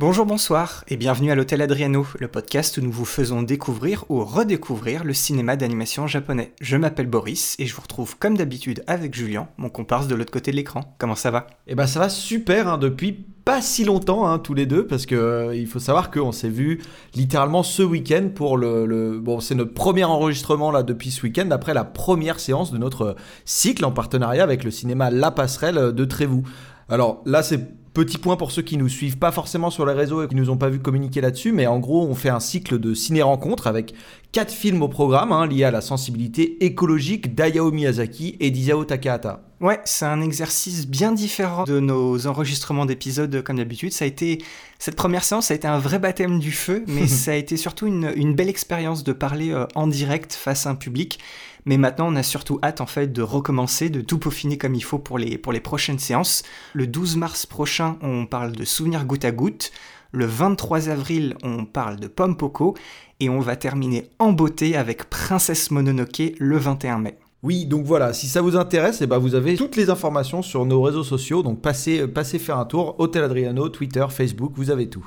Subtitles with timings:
[0.00, 4.24] Bonjour, bonsoir et bienvenue à l'Hôtel Adriano, le podcast où nous vous faisons découvrir ou
[4.24, 6.54] redécouvrir le cinéma d'animation japonais.
[6.62, 10.32] Je m'appelle Boris et je vous retrouve comme d'habitude avec Julien, mon comparse de l'autre
[10.32, 10.96] côté de l'écran.
[10.96, 11.48] Comment ça va?
[11.66, 13.12] Eh ben ça va super hein, depuis
[13.44, 16.48] pas si longtemps hein, tous les deux parce que euh, il faut savoir qu'on s'est
[16.48, 16.80] vu
[17.14, 21.74] littéralement ce week-end pour le, bon c'est notre premier enregistrement là depuis ce week-end après
[21.74, 26.44] la première séance de notre cycle en partenariat avec le cinéma La Passerelle de Trévoux.
[26.88, 30.22] Alors là c'est Petit point pour ceux qui nous suivent pas forcément sur les réseaux
[30.22, 32.78] et qui nous ont pas vu communiquer là-dessus, mais en gros, on fait un cycle
[32.78, 33.94] de ciné-rencontres avec
[34.32, 39.42] quatre films au programme hein, liés à la sensibilité écologique d'Hayao Miyazaki et d'Isao Takahata.
[39.60, 43.92] Ouais, c'est un exercice bien différent de nos enregistrements d'épisodes comme d'habitude.
[43.92, 44.42] Ça a été
[44.78, 47.58] cette première séance, ça a été un vrai baptême du feu, mais ça a été
[47.58, 51.18] surtout une, une belle expérience de parler euh, en direct face à un public.
[51.66, 54.82] Mais maintenant, on a surtout hâte en fait de recommencer, de tout peaufiner comme il
[54.82, 56.42] faut pour les, pour les prochaines séances.
[56.72, 59.72] Le 12 mars prochain, on parle de souvenirs goutte à goutte.
[60.12, 62.76] Le 23 avril, on parle de Pomme Poco.
[63.20, 67.18] Et on va terminer en beauté avec Princesse Mononoke le 21 mai.
[67.42, 70.66] Oui, donc voilà, si ça vous intéresse, eh ben vous avez toutes les informations sur
[70.66, 74.90] nos réseaux sociaux, donc passez, passez faire un tour, Hôtel Adriano, Twitter, Facebook, vous avez
[74.90, 75.06] tout.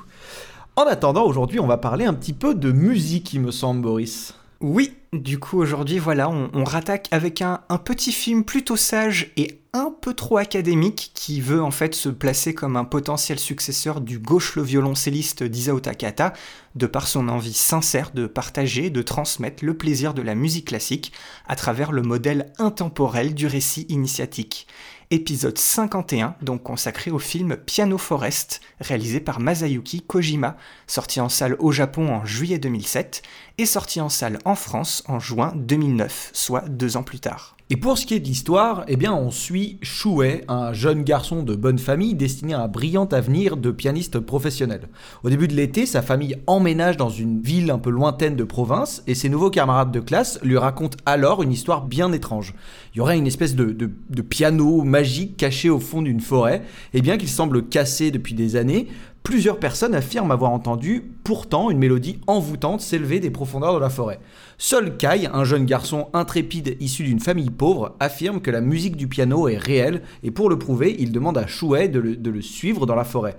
[0.74, 4.34] En attendant, aujourd'hui, on va parler un petit peu de musique, il me semble, Boris.
[4.60, 9.32] Oui, du coup aujourd'hui voilà, on, on rattaque avec un, un petit film plutôt sage
[9.36, 14.00] et un peu trop académique qui veut en fait se placer comme un potentiel successeur
[14.00, 16.32] du gauche le violoncelliste d'Isao Takahata,
[16.76, 21.12] de par son envie sincère de partager, de transmettre le plaisir de la musique classique
[21.48, 24.68] à travers le modèle intemporel du récit initiatique.
[25.10, 31.56] Épisode 51, donc consacré au film Piano Forest, réalisé par Masayuki Kojima, sorti en salle
[31.58, 33.22] au Japon en juillet 2007
[33.58, 37.56] et sorti en salle en France en juin 2009, soit deux ans plus tard.
[37.70, 41.42] Et pour ce qui est de l'histoire, eh bien, on suit Shuei, un jeune garçon
[41.42, 44.88] de bonne famille destiné à un brillant avenir de pianiste professionnel.
[45.22, 49.02] Au début de l'été, sa famille emménage dans une ville un peu lointaine de province
[49.06, 52.54] et ses nouveaux camarades de classe lui racontent alors une histoire bien étrange.
[52.94, 53.90] Il y aurait une espèce de,
[54.28, 56.62] piano magique caché au fond d'une forêt,
[56.92, 58.88] et bien qu'il semble cassé depuis des années,
[59.24, 64.20] plusieurs personnes affirment avoir entendu pourtant une mélodie envoûtante s'élever des profondeurs de la forêt.
[64.58, 69.08] Seul Kai, un jeune garçon intrépide issu d'une famille pauvre, affirme que la musique du
[69.08, 72.94] piano est réelle et pour le prouver, il demande à Shuei de le, suivre dans
[72.94, 73.38] la forêt.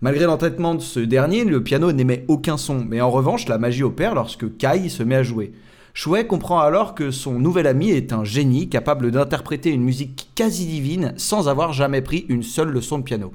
[0.00, 3.82] Malgré l'entêtement de ce dernier, le piano n'émet aucun son, mais en revanche, la magie
[3.82, 5.52] opère lorsque Kai se met à jouer.
[5.92, 10.64] Shuei comprend alors que son nouvel ami est un génie capable d'interpréter une musique quasi
[10.64, 13.32] divine sans avoir jamais pris une seule leçon de piano.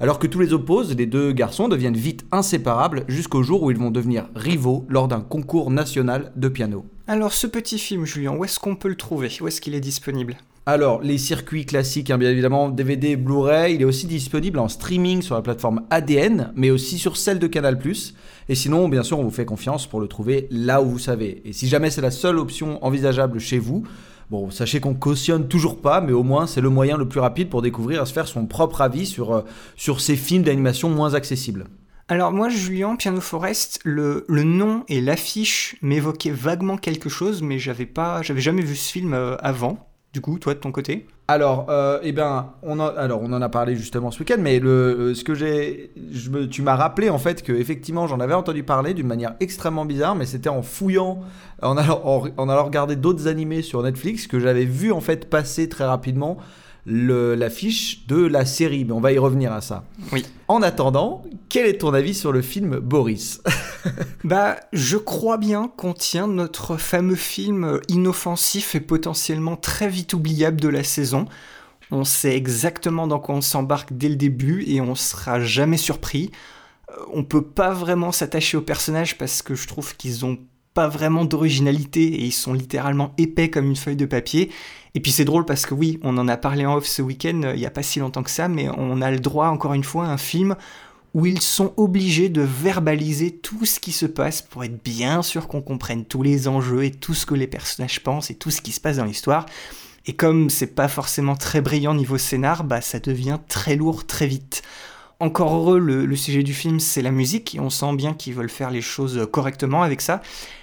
[0.00, 3.76] Alors que tous les opposent, les deux garçons deviennent vite inséparables jusqu'au jour où ils
[3.76, 6.86] vont devenir rivaux lors d'un concours national de piano.
[7.08, 9.28] Alors ce petit film, Julien, où est-ce qu'on peut le trouver?
[9.40, 10.36] Où est-ce qu'il est disponible?
[10.66, 15.22] Alors, les circuits classiques, hein, bien évidemment, DVD, Blu-ray, il est aussi disponible en streaming
[15.22, 17.78] sur la plateforme ADN, mais aussi sur celle de Canal+.
[18.50, 21.40] Et sinon, bien sûr, on vous fait confiance pour le trouver là où vous savez.
[21.46, 23.82] Et si jamais c'est la seule option envisageable chez vous,
[24.30, 27.48] bon, sachez qu'on cautionne toujours pas, mais au moins c'est le moyen le plus rapide
[27.48, 29.42] pour découvrir et se faire son propre avis sur, euh,
[29.98, 31.66] ces films d'animation moins accessibles.
[32.10, 37.58] Alors moi, Julien, Piano Forest, le, le nom et l'affiche m'évoquaient vaguement quelque chose, mais
[37.58, 39.90] j'avais pas, j'avais jamais vu ce film euh, avant.
[40.14, 41.06] Du coup, toi de ton côté?
[41.30, 44.60] Alors, euh, eh ben, on en, alors, on en a parlé justement ce week-end, mais
[44.60, 45.92] le, euh, ce que j'ai,
[46.50, 50.14] tu m'as rappelé en fait que effectivement j'en avais entendu parler d'une manière extrêmement bizarre,
[50.14, 51.20] mais c'était en fouillant,
[51.60, 52.00] en allant,
[52.38, 56.38] en, allant regarder d'autres animés sur Netflix que j'avais vu en fait passer très rapidement
[56.88, 59.84] l'affiche de la série, mais on va y revenir à ça.
[60.12, 60.24] Oui.
[60.48, 63.40] En attendant, quel est ton avis sur le film Boris?
[64.24, 70.60] Bah, je crois bien qu'on tient notre fameux film inoffensif et potentiellement très vite oubliable
[70.60, 71.26] de la saison.
[71.90, 76.30] On sait exactement dans quoi on s'embarque dès le début et on sera jamais surpris.
[76.90, 80.38] Euh, On peut pas vraiment s'attacher aux personnages parce que je trouve qu'ils ont
[80.78, 84.48] pas vraiment d'originalité et ils sont littéralement épais comme une feuille de papier.
[84.94, 87.40] Et puis c'est drôle parce que oui, on en a parlé en off ce week-end,
[87.42, 89.74] euh, il y a pas si longtemps que ça, mais on a le droit encore
[89.74, 90.54] une fois à un film
[91.14, 95.48] où ils sont obligés de verbaliser tout ce qui se passe pour être bien sûr
[95.48, 98.60] qu'on comprenne tous les enjeux et tout ce que les personnages pensent et tout ce
[98.60, 99.46] qui se passe dans l'histoire.
[100.06, 104.28] Et comme c'est pas forcément très brillant niveau scénar, bah ça devient très lourd très
[104.28, 104.62] vite.
[105.18, 108.48] Encore heureux, le, sujet du film c'est la musique, et on sent bien qu'ils veulent
[108.48, 110.22] faire les choses correctement avec ça.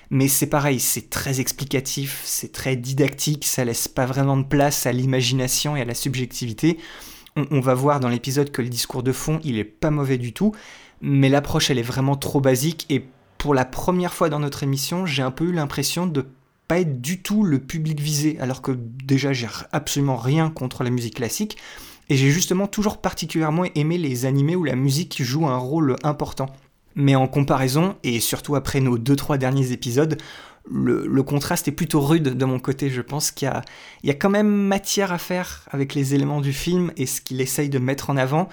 [0.10, 4.86] Mais c'est pareil, c'est très explicatif, c'est très didactique, ça laisse pas vraiment de place
[4.86, 6.78] à l'imagination et à la subjectivité.
[7.36, 10.32] On, va voir dans l'épisode que le discours de fond, il est pas mauvais du
[10.32, 10.54] tout,
[11.02, 13.06] mais l'approche elle est vraiment trop basique et
[13.38, 16.26] pour la première fois dans notre émission, j'ai un peu eu l'impression de
[16.68, 20.90] pas être du tout le public visé, alors que déjà j'ai absolument rien contre la
[20.90, 21.58] musique classique,
[22.10, 26.48] et j'ai justement toujours particulièrement aimé les animés où la musique joue un rôle important.
[26.96, 30.18] Mais en comparaison, et surtout après nos 2-3 derniers épisodes,
[30.70, 32.90] le, contraste est plutôt rude de mon côté.
[32.90, 33.52] Je pense qu'il
[34.04, 37.42] y, a, quand même matière à faire avec les éléments du film et ce qu'il
[37.42, 38.50] essaye de mettre en avant,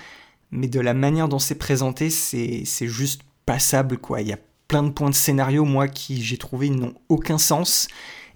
[0.50, 4.20] mais de la manière dont c'est présenté, c'est juste passable, quoi.
[4.20, 7.88] Il y a plein de points de scénario, moi, qui j'ai trouvé n'ont aucun sens.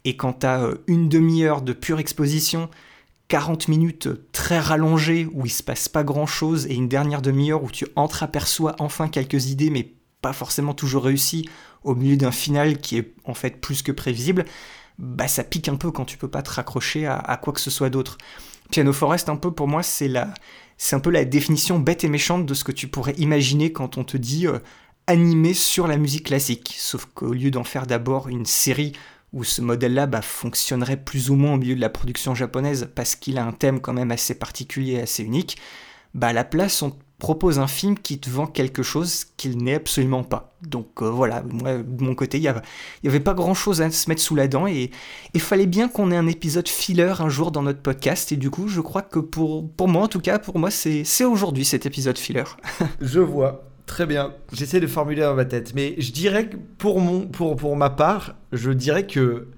[0.05, 2.71] Et quand t'as euh, une demi-heure de pure exposition,
[3.29, 7.63] 40 minutes très rallongées où il se passe pas grand chose et une dernière demi-heure
[7.63, 9.93] où tu entreaperçois enfin quelques idées mais
[10.23, 11.49] pas forcément toujours réussies
[11.83, 14.45] au milieu d'un final qui est en fait plus que prévisible,
[14.99, 17.71] bah ça pique un peu quand tu peux pas te raccrocher à, quoi que ce
[17.71, 18.19] soit d'autre.
[18.71, 20.33] Piano Forest un peu pour moi c'est la
[20.79, 23.99] c'est un peu la définition bête et méchante de ce que tu pourrais imaginer quand
[23.99, 24.59] on te dit euh,
[25.07, 26.75] animé sur la musique classique.
[26.77, 28.93] Sauf qu'au lieu d'en faire d'abord une série
[29.37, 33.15] où ce modèle-là bah, fonctionnerait plus ou moins au milieu de la production japonaise parce
[33.17, 35.59] qu'il a un thème quand même assez particulier, assez unique,
[36.15, 39.75] bah à la place on propose un film qui te vend quelque chose qu'il n'est
[39.75, 40.57] absolument pas.
[40.63, 44.23] Donc euh, voilà, moi de mon côté, il n'y avait pas grand-chose à se mettre
[44.23, 44.91] sous la dent et
[45.35, 48.49] il fallait bien qu'on ait un épisode filler un jour dans notre podcast et du
[48.49, 51.85] coup je crois que pour, pour moi en tout cas, pour moi c'est aujourd'hui cet
[51.85, 52.45] épisode filler.
[53.03, 53.76] je vois.
[53.87, 54.33] Très bien.
[54.53, 55.73] J'essaie de formuler dans ma tête.
[55.75, 59.49] Mais je dirais que pour, mon, pour, pour ma part, je dirais que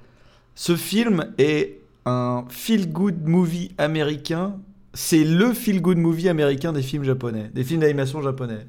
[0.54, 4.56] ce film est un feel-good movie américain.
[4.92, 8.66] C'est le feel-good movie américain des films japonais, des films d'animation japonais.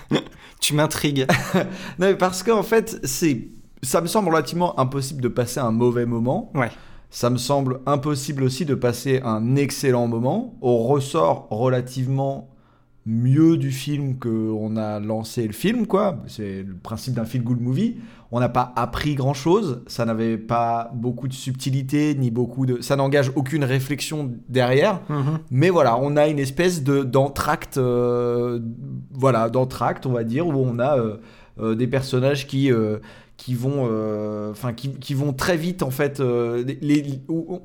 [0.60, 1.26] tu m'intrigues.
[1.54, 1.64] non,
[1.98, 3.48] mais parce qu'en fait, c'est,
[3.82, 6.50] ça me semble relativement impossible de passer un mauvais moment.
[6.54, 6.70] Ouais.
[7.10, 10.56] Ça me semble impossible aussi de passer un excellent moment.
[10.60, 12.48] Au ressort relativement
[13.06, 16.18] mieux du film qu'on a lancé le film, quoi.
[16.26, 17.98] C'est le principe d'un feel-good movie.
[18.32, 22.80] On n'a pas appris grand-chose, ça n'avait pas beaucoup de subtilité, ni beaucoup de...
[22.80, 25.38] Ça n'engage aucune réflexion derrière, mhm.
[25.52, 28.58] mais voilà, on a une espèce de d'entracte, euh,
[29.12, 31.18] voilà, d'entracte, on va dire, où on a euh,
[31.60, 32.72] euh, des personnages qui
[33.36, 36.20] qui vont, euh, enfin, qui, qui, vont très vite en fait.
[36.20, 37.20] Euh, les,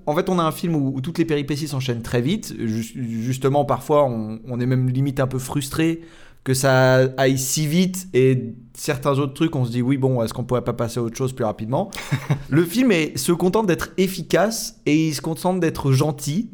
[0.05, 2.53] en fait, on a un film où, toutes les péripéties s'enchaînent très vite.
[2.59, 6.01] justement, parfois, on, on, est même limite un peu frustré
[6.43, 10.33] que ça aille si vite et certains autres trucs, on se dit oui, bon, est-ce
[10.33, 11.91] qu'on pourrait pas passer à autre chose plus rapidement?
[12.49, 16.49] Le film est, se contente d'être efficace et il se contente d'être gentil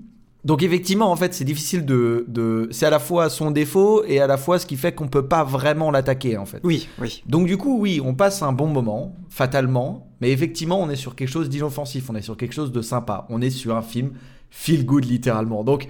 [0.48, 2.70] donc effectivement, en fait, c'est difficile de, de...
[2.72, 5.28] c'est à la fois son défaut et à la fois ce qui fait qu'on peut
[5.28, 6.62] pas vraiment l'attaquer, en fait.
[6.64, 7.22] Oui, oui.
[7.26, 11.16] Donc du coup, oui, on passe un bon moment, fatalement, mais effectivement, on est sur
[11.16, 14.12] quelque chose d'inoffensif, on est sur quelque chose de sympa, on est sur un film
[14.50, 15.66] feel good littéralement.
[15.66, 15.90] Donc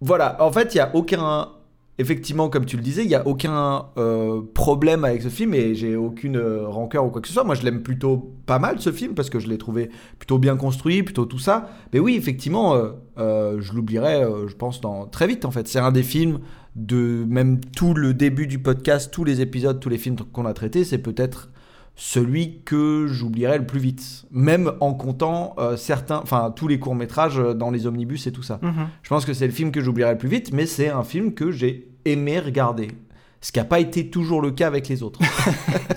[0.00, 1.50] voilà, en fait, il y a aucun
[1.98, 5.74] effectivement, comme tu le disais, il n'y a aucun euh, problème avec ce film et
[5.74, 7.44] j'ai aucune euh, rancœur ou quoi que ce soit.
[7.44, 10.56] Moi, je l'aime plutôt pas mal ce film parce que je l'ai trouvé plutôt bien
[10.56, 11.70] construit, plutôt tout ça.
[11.92, 12.74] Mais oui, effectivement,
[13.18, 14.80] euh, je l'oublierai, je pense,
[15.10, 15.68] très vite en fait.
[15.68, 16.40] C'est un des films
[16.74, 20.54] de même tout le début du podcast, tous les épisodes, tous les films qu'on a
[20.54, 21.51] traités, c'est peut-être
[21.94, 27.36] celui que j'oublierai le plus vite, même en comptant certains, enfin tous les courts métrages
[27.36, 28.58] dans les omnibus et tout ça.
[28.62, 28.88] Mhm.
[29.02, 31.34] Je pense que c'est le film que j'oublierai le plus vite, mais c'est un film
[31.34, 32.88] que j'ai aimé regarder.
[33.40, 35.20] Ce qui n'a pas été toujours le cas avec les autres.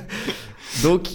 [0.84, 1.10] donc,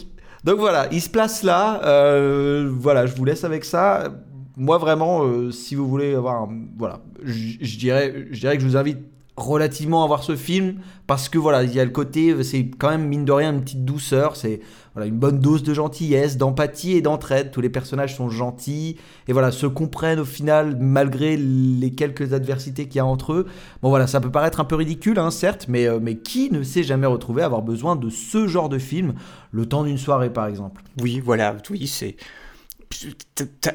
[0.44, 1.82] donc voilà, il se place là.
[1.84, 4.14] Euh, voilà, je vous laisse avec ça.
[4.56, 8.76] Moi vraiment, euh, si vous voulez avoir, voilà, je dirais, je dirais que je vous
[8.76, 8.98] invite
[9.36, 12.90] relativement à voir ce film parce que voilà, il y a le côté, c'est quand
[12.90, 14.60] même mine de rien une petite douceur, c'est
[14.94, 17.50] voilà, une bonne dose de gentillesse, d'empathie et d'entraide.
[17.50, 18.96] Tous les personnages sont gentils
[19.28, 23.46] et voilà, se comprennent au final malgré les quelques adversités qu'il y a entre eux.
[23.82, 26.62] Bon voilà, ça peut paraître un peu ridicule, hein, certes, mais, euh, mais qui ne
[26.62, 29.14] s'est jamais retrouvé à avoir besoin de ce genre de film
[29.52, 30.82] le temps d'une soirée par exemple?
[31.00, 32.16] Oui, voilà, oui, c'est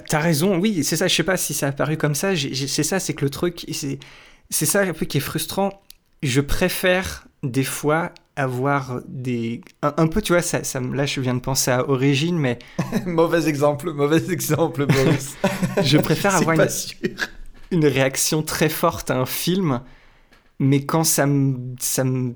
[0.10, 2.84] T'as raison, oui, c'est ça, je sais pas si ça a paru comme ça, c'est
[2.84, 3.98] ça, c'est que le truc, c'est
[4.50, 5.82] c'est ça un peu qui est frustrant.
[6.24, 11.36] Je préfère des fois avoir des un, peu tu vois ça, ça, là je viens
[11.36, 12.60] de penser à Origine mais
[13.06, 15.38] mauvais exemple mauvais exemple Boris
[15.82, 16.68] je préfère avoir une,
[17.72, 19.82] une, réaction très forte à un film
[20.60, 22.36] mais quand ça me ça me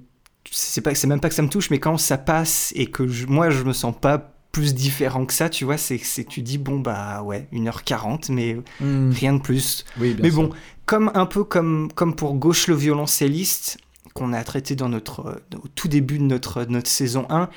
[0.50, 3.04] c'est pas c'est même pas que ça me touche mais quand ça passe et que
[3.26, 5.78] moi je me sens pas plus différent que ça, tu vois.
[5.78, 9.12] C'est que tu dis, bon, bah ouais, 1h40, mais Hmm.
[9.12, 9.86] rien de plus.
[10.00, 10.50] Oui, bien Mais bon,
[10.90, 13.78] comme un peu comme, pour Gauche le violoncelliste,
[14.16, 17.48] qu'on a traité dans notre, euh, au tout début de notre, notre saison 1,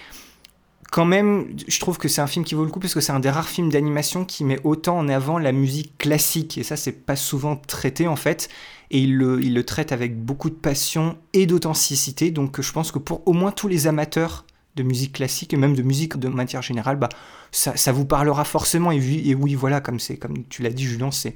[0.90, 3.12] quand même, je trouve que c'est un film qui vaut le coup parce que c'est
[3.12, 6.58] un des rares films d'animation qui met autant en avant la musique classique.
[6.58, 8.50] Et ça, c'est pas souvent traité en fait.
[8.90, 12.32] Et il le, traite avec beaucoup de passion et d'authenticité.
[12.32, 14.44] Donc je pense que pour au moins tous les amateurs
[14.76, 17.08] de musique classique et même de musique de matière générale, bah,
[17.50, 18.92] ça, vous parlera forcément.
[18.92, 21.34] Et oui, et oui voilà, comme, comme tu l'as dit, Julien, c'est,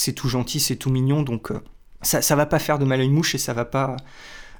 [0.00, 1.22] c'est tout gentil, c'est tout mignon.
[1.22, 1.60] Donc euh,
[2.02, 3.96] ça, ça va pas faire de mal à une mouche et ça va pas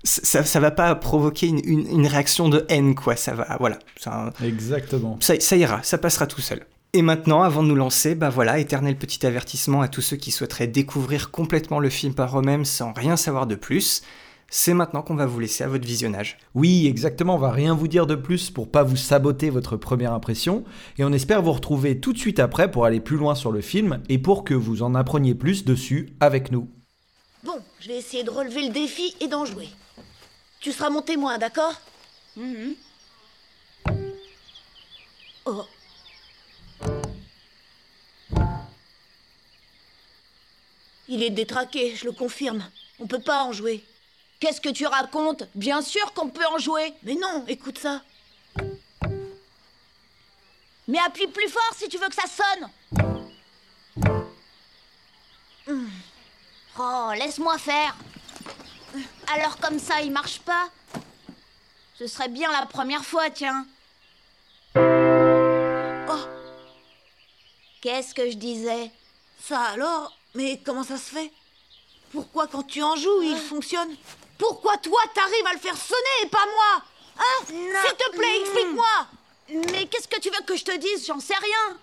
[0.02, 3.16] ça, ça va pas provoquer une, une- une réaction de haine, quoi.
[3.16, 3.78] Ça va, voilà.
[3.98, 5.18] Ça, Exactement.
[5.20, 6.66] ça, ça ira, ça passera tout seul.
[6.92, 10.30] Et maintenant, avant de nous lancer, bah voilà, éternel petit avertissement à tous ceux qui
[10.32, 14.02] souhaiteraient découvrir complètement le film par eux-mêmes sans rien savoir de plus.
[14.52, 16.36] C'est maintenant qu'on va vous laisser à votre visionnage.
[16.54, 20.12] Oui, exactement, on va rien vous dire de plus pour pas vous saboter votre première
[20.12, 20.64] impression,
[20.98, 23.60] et on espère vous retrouver tout de suite après pour aller plus loin sur le
[23.60, 26.68] film et pour que vous en appreniez plus dessus avec nous.
[27.44, 29.68] Bon, je vais essayer de relever le défi et d'en jouer.
[30.58, 31.80] Tu seras mon témoin, d'accord?
[35.46, 35.64] Oh.
[41.08, 42.64] Il est détraqué, je le confirme.
[42.98, 43.84] On peut pas en jouer.
[44.40, 45.44] Qu'est-ce que tu racontes?
[45.54, 46.94] Bien sûr qu'on peut en jouer.
[47.02, 48.00] Mais non, écoute ça.
[50.88, 52.70] Mais appuie plus fort si tu veux que ça sonne.
[55.66, 55.88] Hmm.
[56.78, 57.94] Oh, laisse-moi faire.
[59.32, 60.68] Alors comme ça, il marche pas
[61.98, 63.66] Ce serait bien la première fois, tiens.
[64.74, 66.24] Oh,
[67.82, 68.90] Qu'est-ce que je disais?
[69.38, 70.16] Ça alors?
[70.34, 71.30] Mais comment ça se fait?
[72.10, 73.94] Pourquoi quand tu en joues, il fonctionne?
[74.40, 76.82] Pourquoi toi, t'arrives à le faire sonner et pas moi
[77.18, 79.06] Hein S'il te plaît, explique-moi
[79.70, 81.06] Mais qu'est-ce que tu veux que je te dise?
[81.06, 81.78] J'en sais rien.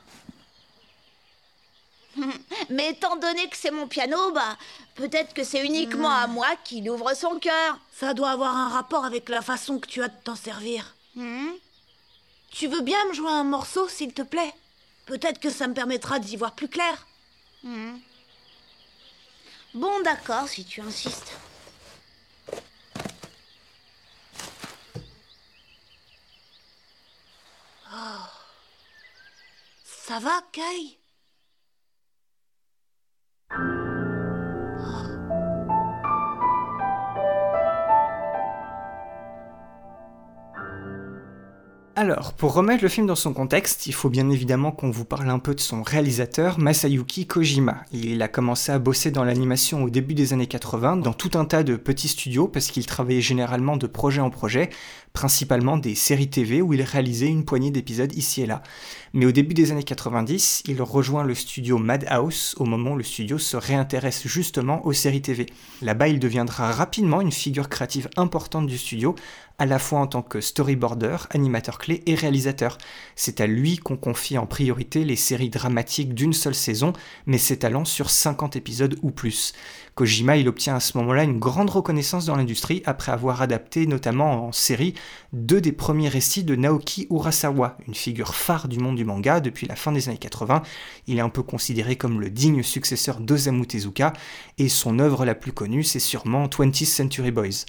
[2.69, 4.57] Mais étant donné que c'est mon piano, bah
[4.95, 7.77] peut-être que c'est uniquement à moi qu'il ouvre son cœur.
[7.93, 10.95] Ça doit avoir un rapport avec la façon que tu as de t'en servir.
[11.15, 11.51] Hmm
[12.51, 14.53] Tu veux bien me jouer un morceau, s'il te plaît?
[15.05, 17.05] Peut-être que ça me permettra d'y voir plus clair.
[19.75, 21.33] Bon, d'accord, si tu insistes.
[29.83, 30.97] Ça va, Kai
[41.99, 45.31] Alors, pour remettre le film dans son contexte, il faut bien évidemment qu'on vous parle
[45.31, 47.85] un peu de son réalisateur, Masayuki Kojima.
[47.91, 51.45] Il a commencé à bosser dans l'animation au début des années 80, dans tout un
[51.45, 54.69] tas de petits studios, parce qu'il travaillait généralement de projet en projet,
[55.13, 58.61] principalement des séries TV où il réalisait une poignée d'épisodes ici et là.
[59.13, 63.03] Mais au début des années 90, il rejoint le studio Madhouse au moment où le
[63.03, 65.47] studio se réintéresse justement aux séries TV.
[65.81, 69.15] Là-bas, il deviendra rapidement une figure créative importante du studio,
[69.59, 72.77] à la fois en tant que storyboarder, animateur clé et réalisateur.
[73.15, 76.93] C'est à lui qu'on confie en priorité les séries dramatiques d'une seule saison,
[77.25, 79.53] mais s'étalant sur 50 épisodes ou plus.
[79.95, 84.47] Kojima, il obtient à ce moment-là une grande reconnaissance dans l'industrie après avoir adapté notamment
[84.47, 84.93] en série
[85.33, 89.65] deux des premiers récits de Naoki Urasawa, une figure phare du monde du manga depuis
[89.65, 90.61] la fin des années 80.
[91.07, 94.13] Il est un peu considéré comme le digne successeur d'Osamu Tezuka
[94.59, 97.65] et son œuvre la plus connue, c'est sûrement 20th Century Boys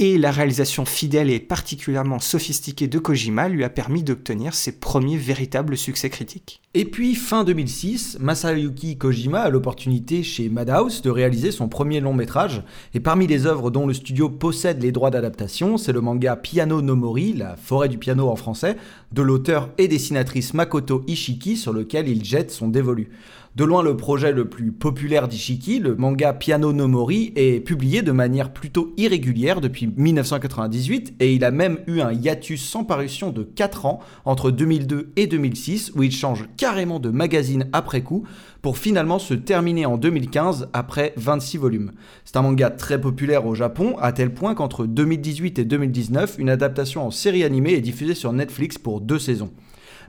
[0.00, 5.16] et la réalisation fidèle et particulièrement sophistiquée de Kojima lui a permis d'obtenir ses premiers
[5.16, 6.60] véritables succès critiques.
[6.74, 12.14] Et puis, fin 2006, Masayuki Kojima a l'opportunité chez Madhouse de réaliser son premier long
[12.14, 12.62] métrage,
[12.94, 16.80] et parmi les œuvres dont le studio possède les droits d'adaptation, c'est le manga Piano
[16.80, 18.76] no Mori, la forêt du piano en français,
[19.10, 23.10] de l'auteur et dessinatrice Makoto Ishiki sur lequel il jette son dévolu.
[23.58, 28.02] De loin le projet le plus populaire d'Ishiki, le manga Piano no Mori est publié
[28.02, 33.32] de manière plutôt irrégulière depuis 1998 et il a même eu un hiatus sans parution
[33.32, 38.22] de 4 ans entre 2002 et 2006 où il change carrément de magazine après coup
[38.62, 41.92] pour finalement se terminer en 2015 après 26 volumes.
[42.24, 46.50] C'est un manga très populaire au Japon à tel point qu'entre 2018 et 2019 une
[46.50, 49.50] adaptation en série animée est diffusée sur Netflix pour deux saisons.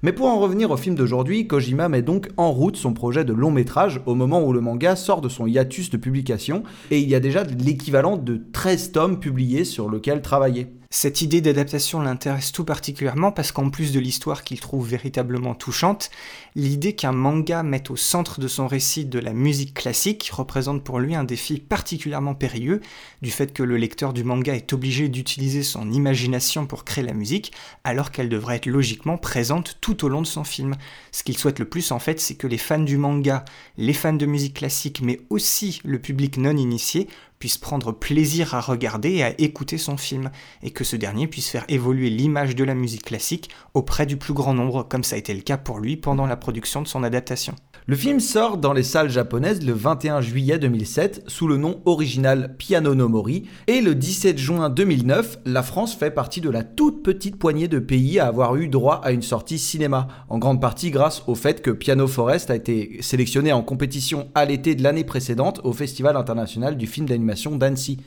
[0.02, 3.34] Mais pour en revenir au film d'aujourd'hui, Kojima met donc en route son projet de
[3.34, 7.10] long métrage au moment où le manga sort de son hiatus de publication, et il
[7.10, 10.68] y a déjà l'équivalent de 13 tomes publiés sur lequel travailler.
[10.92, 16.10] Cette idée d'adaptation l'intéresse tout particulièrement parce qu'en plus de l'histoire qu'il trouve véritablement touchante,
[16.56, 20.98] l'idée qu'un manga mette au centre de son récit de la musique classique représente pour
[20.98, 22.82] lui un défi particulièrement périlleux,
[23.22, 27.14] du fait que le lecteur du manga est obligé d'utiliser son imagination pour créer la
[27.14, 27.52] musique,
[27.84, 30.74] alors qu'elle devrait être logiquement présente tout au long de son film.
[31.12, 33.46] Ce qu'il souhaite le plus en fait, c'est que les fans du manga,
[33.78, 37.08] les fans de musique classique, mais aussi le public non initié,
[37.40, 40.30] puisse prendre plaisir à regarder et à écouter son film,
[40.62, 44.34] et que ce dernier puisse faire évoluer l'image de la musique classique auprès du plus
[44.34, 47.04] grand nombre, comme ça a été le cas pour lui pendant la production de son
[47.04, 47.56] adaptation.
[47.90, 52.56] Le film sort dans les salles japonaises le 21 juillet 2007 sous le nom original
[52.56, 57.02] Piano no Mori et le 17 juin 2009, la France fait partie de la toute
[57.02, 60.92] petite poignée de pays à avoir eu droit à une sortie cinéma, en grande partie
[60.92, 65.04] grâce au fait que Piano Forest a été sélectionné en compétition à l'été de l'année
[65.04, 67.98] précédente au Festival international du film d'animation d'Annecy.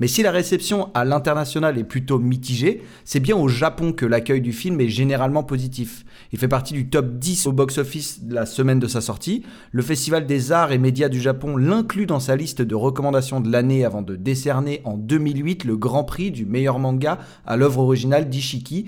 [0.00, 4.40] Mais si la réception à l'international est plutôt mitigée, c'est bien au Japon que l'accueil
[4.40, 6.04] du film est généralement positif.
[6.32, 9.44] Il fait partie du top 10 au box-office la semaine de sa sortie.
[9.72, 13.52] Le Festival des arts et médias du Japon l'inclut dans sa liste de recommandations de
[13.52, 18.30] l'année avant de décerner en 2008 le Grand Prix du meilleur manga à l'œuvre originale
[18.30, 18.86] d'Ishiki.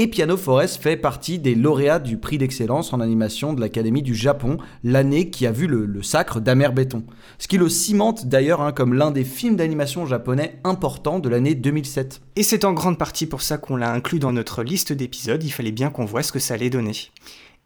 [0.00, 4.14] Et Piano Forest fait partie des lauréats du prix d'excellence en animation de l'Académie du
[4.14, 7.04] Japon, l'année qui a vu le, sacre d'Amer Béton.
[7.38, 11.54] Ce qui le cimente d'ailleurs hein, comme l'un des films d'animation japonais importants de l'année
[11.54, 12.22] 2007.
[12.36, 15.50] Et c'est en grande partie pour ça qu'on l'a inclus dans notre liste d'épisodes, il
[15.50, 16.92] fallait bien qu'on voit ce que ça allait donner.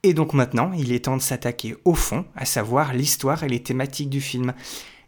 [0.03, 3.63] Et donc maintenant, il est temps de s'attaquer au fond, à savoir l'histoire et les
[3.63, 4.55] thématiques du film.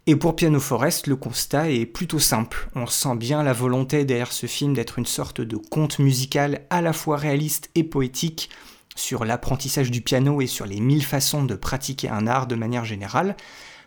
[0.09, 2.69] Et pour Piano Forest, le constat est plutôt simple.
[2.77, 6.81] On sent bien la volonté derrière ce film d'être une sorte de conte musical à
[6.81, 8.49] la fois réaliste et poétique
[8.95, 12.85] sur l'apprentissage du piano et sur les mille façons de pratiquer un art de manière
[12.85, 13.37] générale.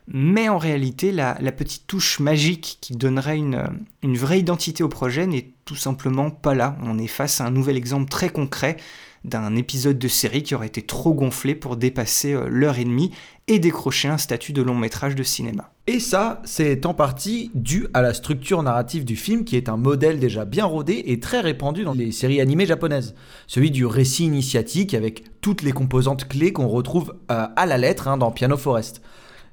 [0.09, 3.69] Mais en réalité, la, petite touche magique qui donnerait une,
[4.03, 6.75] vraie identité au projet n'est tout simplement pas là.
[6.83, 8.75] On est face à un nouvel exemple très concret
[9.23, 13.11] d'un épisode de série qui aurait été trop gonflé pour dépasser euh, l'heure et demie
[13.49, 15.71] et décrocher un statut de long métrage de cinéma.
[15.87, 19.75] Et ça, c'est en partie dû à la structure narrative du film qui est un
[19.75, 23.15] modèle déjà bien rodé et très répandu dans les séries animées japonaises.
[23.47, 28.07] Celui du récit initiatique avec toutes les composantes clés qu'on retrouve euh, à la lettre
[28.07, 29.01] hein, dans Piano Forest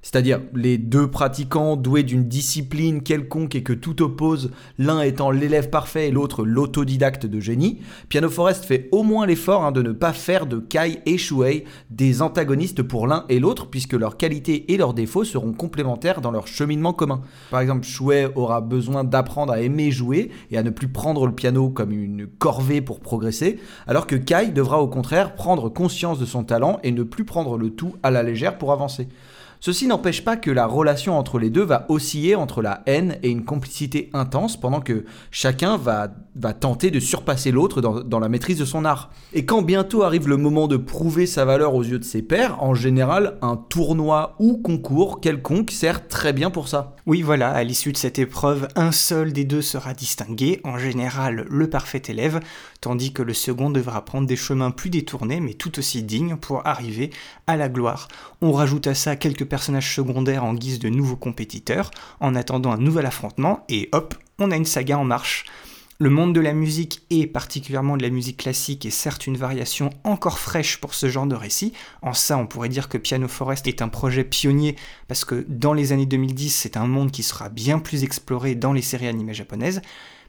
[0.03, 5.71] c'est-à-dire les deux pratiquants doués d'une discipline quelconque et que tout oppose, l'un étant l'élève
[5.71, 9.93] parfait et l'autre l'autodidacte de génie, Piano Forest fait au moins l'effort hein, de ne
[9.93, 14.73] pas faire de Kai et Shuei des antagonistes pour l'un et l'autre, puisque leurs qualités
[14.73, 17.23] et leurs défauts seront complémentaires dans leur cheminement commun.
[17.51, 21.33] Par exemple, Shuei aura besoin d'apprendre à aimer jouer et à ne plus prendre le
[21.33, 26.27] piano comme une corvée pour progresser, alors que Kai devra au contraire prendre conscience de
[26.27, 29.09] son talent et ne plus prendre le tout à la légère pour avancer.
[29.61, 33.31] Ceci n'empêche pas que la relation entre les deux va osciller entre la haine et
[33.31, 36.09] une complicité intense pendant que chacun va,
[36.61, 39.11] tenter de surpasser l'autre dans, dans, la maîtrise de son art.
[39.33, 42.63] Et quand bientôt arrive le moment de prouver sa valeur aux yeux de ses pairs,
[42.63, 46.95] en général, un tournoi ou concours quelconque sert très bien pour ça.
[47.07, 51.47] Oui, voilà, à l'issue de cette épreuve, un seul des deux sera distingué, en général
[51.49, 52.41] le parfait élève,
[52.81, 56.67] tandis que le second devra prendre des chemins plus détournés mais tout aussi dignes pour
[56.67, 57.11] arriver
[57.47, 58.09] à la gloire.
[58.41, 62.79] On rajoute à ça quelques personnages secondaires en guise de nouveaux compétiteurs, en attendant un
[62.79, 65.45] nouvel affrontement, et hop, on a une saga en marche.
[65.99, 69.89] Le monde de la musique et particulièrement de la musique classique est certes une variation
[70.05, 71.73] encore fraîche pour ce genre de récit.
[72.03, 74.77] En ça, on pourrait dire que Piano Forest est un projet pionnier
[75.09, 78.75] parce que dans les années 2010, c'est un monde qui sera bien plus exploré dans
[78.75, 79.81] les séries animées japonaises.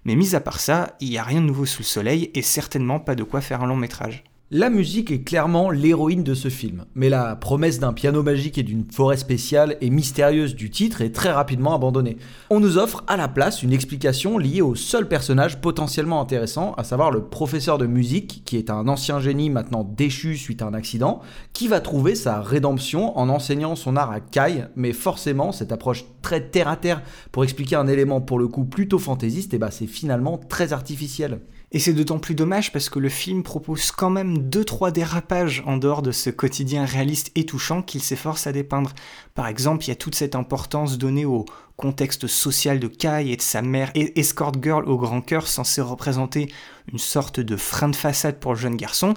[0.08, 2.41] Mais mis à part ça, il n'y a rien de nouveau sous le soleil et
[2.41, 4.24] certainement pas de quoi faire un long métrage.
[4.50, 8.64] La musique est clairement l'héroïne de ce film, mais la promesse d'un piano magique et
[8.64, 12.16] d'une forêt spéciale et mystérieuse du titre est très rapidement abandonnée.
[12.50, 16.86] On nous offre à la place une explication liée au seul personnage potentiellement intéressant, à
[16.86, 20.74] savoir le professeur de musique, qui est un ancien génie maintenant déchu suite à un
[20.74, 21.20] accident,
[21.52, 26.06] qui va trouver sa rédemption en enseignant son art à Kai, mais forcément cette approche
[26.22, 27.02] très terre à terre
[27.34, 31.42] pour expliquer un élément pour le coup plutôt fantaisiste, et bah c'est finalement très artificiel.
[31.73, 35.75] Et c'est d'autant plus dommage parce que le film propose quand même 2-3 dérapages en
[35.75, 38.93] dehors de ce quotidien réaliste et touchant qu'il s'efforce à dépeindre.
[39.36, 41.43] Par exemple, il y a toute cette importance donnée au
[41.75, 46.51] contexte social de Kai et de sa mère, escort girl au grand cœur censé représenter
[46.91, 49.13] une sorte de frein de façade pour le jeune garçon.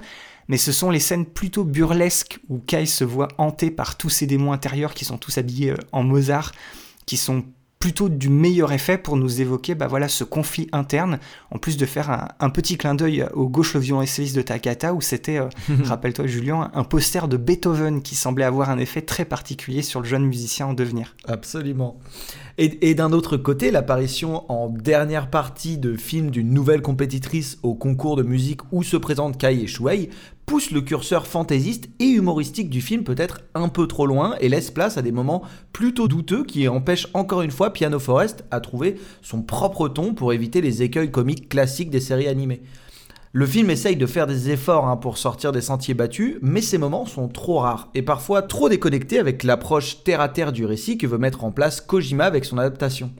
[0.49, 4.27] Mais ce sont les scènes plutôt burlesques où Kai se voit hanté par tous ses
[4.27, 6.51] démons intérieurs qui sont tous habillés euh, en Mozart,
[7.05, 7.45] qui sont
[7.81, 11.85] plutôt du meilleur effet pour nous évoquer bah voilà, ce conflit interne, en plus de
[11.87, 15.49] faire un, petit clin d'œil au gauche le violon essayiste de Takata, où c'était, euh,
[15.83, 20.05] rappelle-toi Julien, un poster de Beethoven qui semblait avoir un effet très particulier sur le
[20.05, 21.15] jeune musicien en devenir.
[21.27, 21.97] Absolument.
[22.57, 28.15] Et, d'un autre côté, l'apparition en dernière partie de films d'une nouvelle compétitrice au concours
[28.15, 30.09] de musique où se présentent Kai et Shuei
[30.45, 34.69] pousse le curseur fantaisiste et humoristique du film peut-être un peu trop loin et laisse
[34.69, 38.95] place à des moments plutôt douteux qui empêchent encore une fois Piano Forest à trouver
[39.21, 42.63] son propre ton pour éviter les écueils comiques classiques des séries animées.
[43.33, 46.77] Le film essaye de faire des efforts hein, pour sortir des sentiers battus, mais ces
[46.77, 51.17] moments sont trop rares et parfois trop déconnectés avec l'approche terre-à-terre du récit que veut
[51.17, 53.11] mettre en place Kojima avec son adaptation.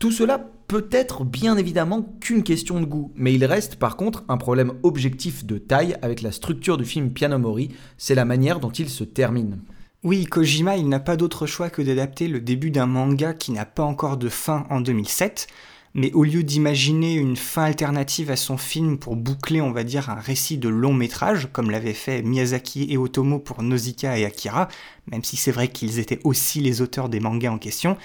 [0.00, 4.24] Tout cela peut être bien évidemment qu'une question de goût, mais il reste par contre
[4.30, 8.58] un problème objectif de taille avec la structure du film Piano Mori, c'est la manière
[8.58, 9.58] dont il se termine.
[10.02, 13.66] Oui, Kojima, il n'a pas d'autre choix que d'adapter le début d'un manga qui n'a
[13.66, 15.46] pas encore de fin en 2007,
[15.94, 20.08] mais au lieu d'imaginer une fin alternative à son film pour boucler, on va dire,
[20.08, 24.68] un récit de long métrage, comme l'avaient fait Miyazaki et Otomo pour Nausicaa et Akira,
[25.10, 27.96] même si c'est vrai qu'ils étaient aussi les auteurs des mangas en question,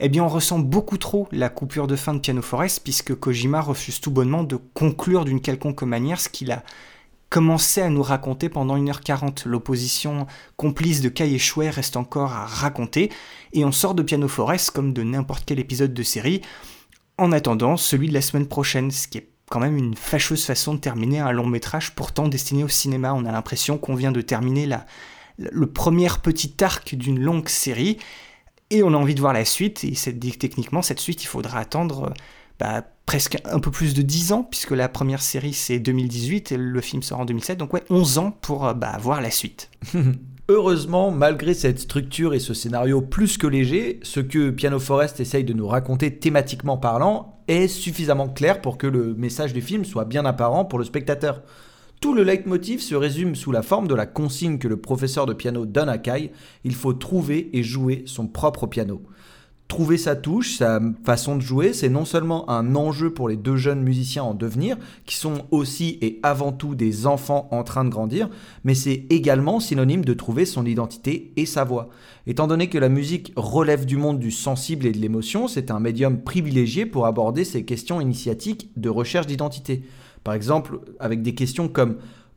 [0.00, 3.60] eh bien on ressent beaucoup trop la coupure de fin de Piano Forest, puisque Kojima
[3.60, 6.62] refuse tout bonnement de conclure d'une quelconque manière ce qu'il a
[7.28, 9.48] commencé à nous raconter pendant 1h40.
[9.48, 13.10] L'opposition complice de Kai et reste encore à raconter,
[13.52, 16.42] et on sort de Piano Forest comme de n'importe quel épisode de série,
[17.18, 20.74] en attendant celui de la semaine prochaine, ce qui est quand même une fâcheuse façon
[20.74, 23.14] de terminer un long métrage pourtant destiné au cinéma.
[23.14, 24.86] On a l'impression qu'on vient de terminer la,
[25.38, 27.98] le premier petit arc d'une longue série
[28.70, 29.84] et on a envie de voir la suite.
[29.84, 29.92] Et
[30.32, 32.12] techniquement, cette suite, il faudra attendre
[32.58, 36.56] bah, presque un peu plus de 10 ans, puisque la première série c'est 2018 et
[36.56, 37.58] le film sort en 2007.
[37.58, 39.70] Donc ouais, 11 ans pour bah, voir la suite.
[40.48, 45.42] Heureusement, malgré cette structure et ce scénario plus que léger, ce que Piano Forest essaye
[45.42, 50.04] de nous raconter thématiquement parlant est suffisamment clair pour que le message du film soit
[50.04, 51.42] bien apparent pour le spectateur.
[52.00, 55.32] Tout le leitmotiv se résume sous la forme de la consigne que le professeur de
[55.32, 56.30] piano donne à Kai,
[56.62, 59.02] il faut trouver et jouer son propre piano
[59.68, 63.56] trouver sa touche, sa façon de jouer, c'est non seulement un enjeu pour les deux
[63.56, 64.76] jeunes musiciens en devenir,
[65.06, 68.30] qui sont aussi et avant tout des enfants en train de grandir,
[68.64, 71.88] mais c'est également synonyme de trouver son identité et sa voix.
[72.26, 75.80] Étant donné que la musique relève du monde du sensible et de l'émotion, c'est un
[75.80, 79.82] médium privilégié pour aborder ces questions initiatiques de recherche d'identité.
[80.22, 81.96] Par exemple, avec des questions comme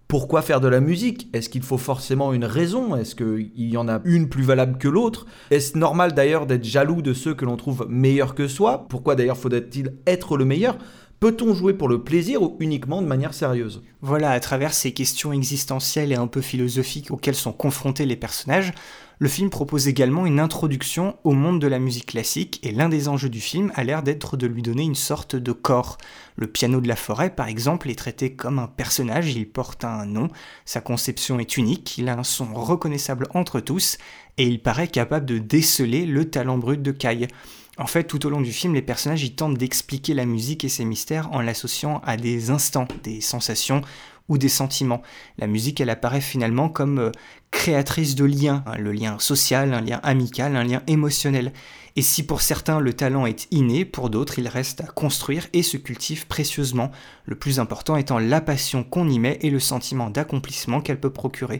[0.10, 1.30] pourquoi faire de la musique?
[1.34, 2.96] Est-ce qu'il faut forcément une raison?
[2.96, 5.28] Est-ce qu'il y en a une plus valable que l'autre?
[5.52, 8.88] Est-ce normal d'ailleurs d'être jaloux de ceux que l'on trouve meilleurs que soi?
[8.90, 10.80] Pourquoi d'ailleurs faudrait-il être le meilleur?
[11.20, 13.84] Peut-on jouer pour le plaisir ou uniquement de manière sérieuse?
[14.02, 18.74] Voilà, à travers ces questions existentielles et un peu philosophiques auxquelles sont confrontés les personnages,
[19.22, 23.10] le film propose également une introduction au monde de la musique classique et l'un des
[23.10, 25.98] enjeux du film a l'air d'être de lui donner une sorte de corps.
[26.38, 30.06] Le piano de la forêt, par exemple, est traité comme un personnage, il porte un
[30.06, 30.30] nom,
[30.64, 33.98] sa conception est unique, il a un son reconnaissable entre tous
[34.38, 37.28] et il paraît capable de déceler le talent brut de Kai.
[37.78, 40.70] En fait, tout au long du film, les personnages y tentent d'expliquer la musique et
[40.70, 43.82] ses mystères en l'associant à des instants, des sensations
[44.30, 45.02] ou des sentiments.
[45.38, 47.12] La musique, elle apparaît finalement comme euh,
[47.52, 51.52] créatrice de liens, hein, le lien social, un lien amical, un lien émotionnel.
[51.96, 55.64] Et si pour certains le talent est inné, pour d'autres il reste à construire et
[55.64, 56.92] se cultive précieusement,
[57.26, 61.12] le plus important étant la passion qu'on y met et le sentiment d'accomplissement qu'elle peut
[61.12, 61.58] procurer.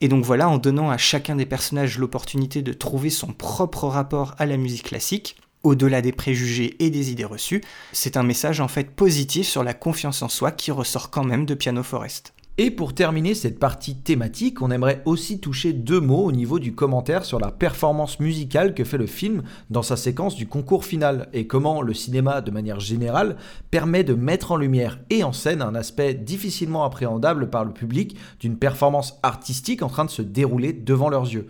[0.00, 4.34] Et donc voilà, en donnant à chacun des personnages l'opportunité de trouver son propre rapport
[4.38, 5.36] à la musique classique,
[5.66, 7.60] au-delà des préjugés et des idées reçues,
[7.92, 11.44] c'est un message en fait positif sur la confiance en soi qui ressort quand même
[11.44, 12.32] de Piano Forest.
[12.58, 16.74] Et pour terminer cette partie thématique, on aimerait aussi toucher deux mots au niveau du
[16.74, 21.28] commentaire sur la performance musicale que fait le film dans sa séquence du concours final
[21.34, 23.36] et comment le cinéma de manière générale
[23.70, 28.16] permet de mettre en lumière et en scène un aspect difficilement appréhendable par le public
[28.40, 31.48] d'une performance artistique en train de se dérouler devant leurs yeux.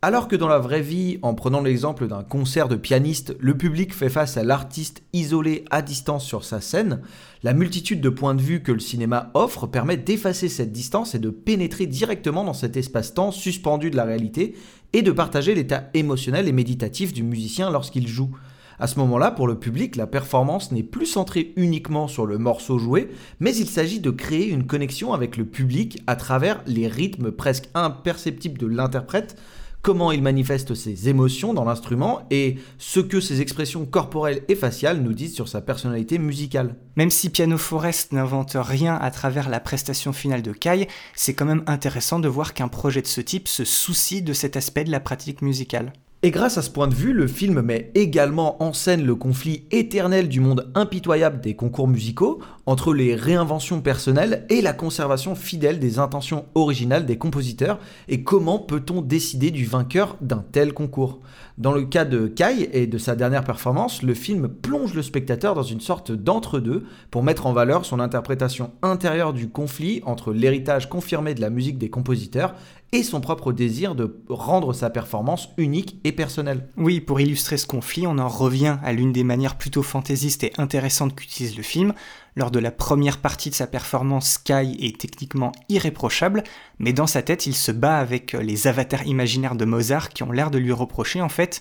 [0.00, 3.92] Alors que dans la vraie vie, en prenant l'exemple d'un concert de pianiste, le public
[3.92, 7.00] fait face à l'artiste isolé à distance sur sa scène,
[7.42, 11.18] la multitude de points de vue que le cinéma offre permet d'effacer cette distance et
[11.18, 14.54] de pénétrer directement dans cet espace-temps suspendu de la réalité
[14.92, 18.30] et de partager l'état émotionnel et méditatif du musicien lorsqu'il joue.
[18.78, 22.78] À ce moment-là, pour le public, la performance n'est plus centrée uniquement sur le morceau
[22.78, 27.32] joué, mais il s'agit de créer une connexion avec le public à travers les rythmes
[27.32, 29.36] presque imperceptibles de l'interprète,
[29.82, 35.00] comment il manifeste ses émotions dans l'instrument et ce que ses expressions corporelles et faciales
[35.00, 36.76] nous disent sur sa personnalité musicale.
[36.96, 41.46] Même si Piano Forest n'invente rien à travers la prestation finale de Kai, c'est quand
[41.46, 44.90] même intéressant de voir qu'un projet de ce type se soucie de cet aspect de
[44.90, 45.92] la pratique musicale.
[46.24, 49.62] Et grâce à ce point de vue, le film met également en scène le conflit
[49.70, 55.78] éternel du monde impitoyable des concours musicaux entre les réinventions personnelles et la conservation fidèle
[55.78, 57.78] des intentions originales des compositeurs
[58.08, 61.20] et comment peut-on décider du vainqueur d'un tel concours?
[61.56, 65.54] Dans le cas de Kai et de sa dernière performance, le film plonge le spectateur
[65.54, 70.88] dans une sorte d'entre-deux pour mettre en valeur son interprétation intérieure du conflit entre l'héritage
[70.88, 72.54] confirmé de la musique des compositeurs
[72.92, 76.68] et son propre désir de rendre sa performance unique et personnelle.
[76.76, 80.52] Oui, pour illustrer ce conflit, on en revient à l'une des manières plutôt fantaisistes et
[80.56, 81.92] intéressantes qu'utilise le film.
[82.34, 86.44] Lors de la première partie de sa performance, Sky est techniquement irréprochable,
[86.78, 90.32] mais dans sa tête, il se bat avec les avatars imaginaires de Mozart qui ont
[90.32, 91.60] l'air de lui reprocher en fait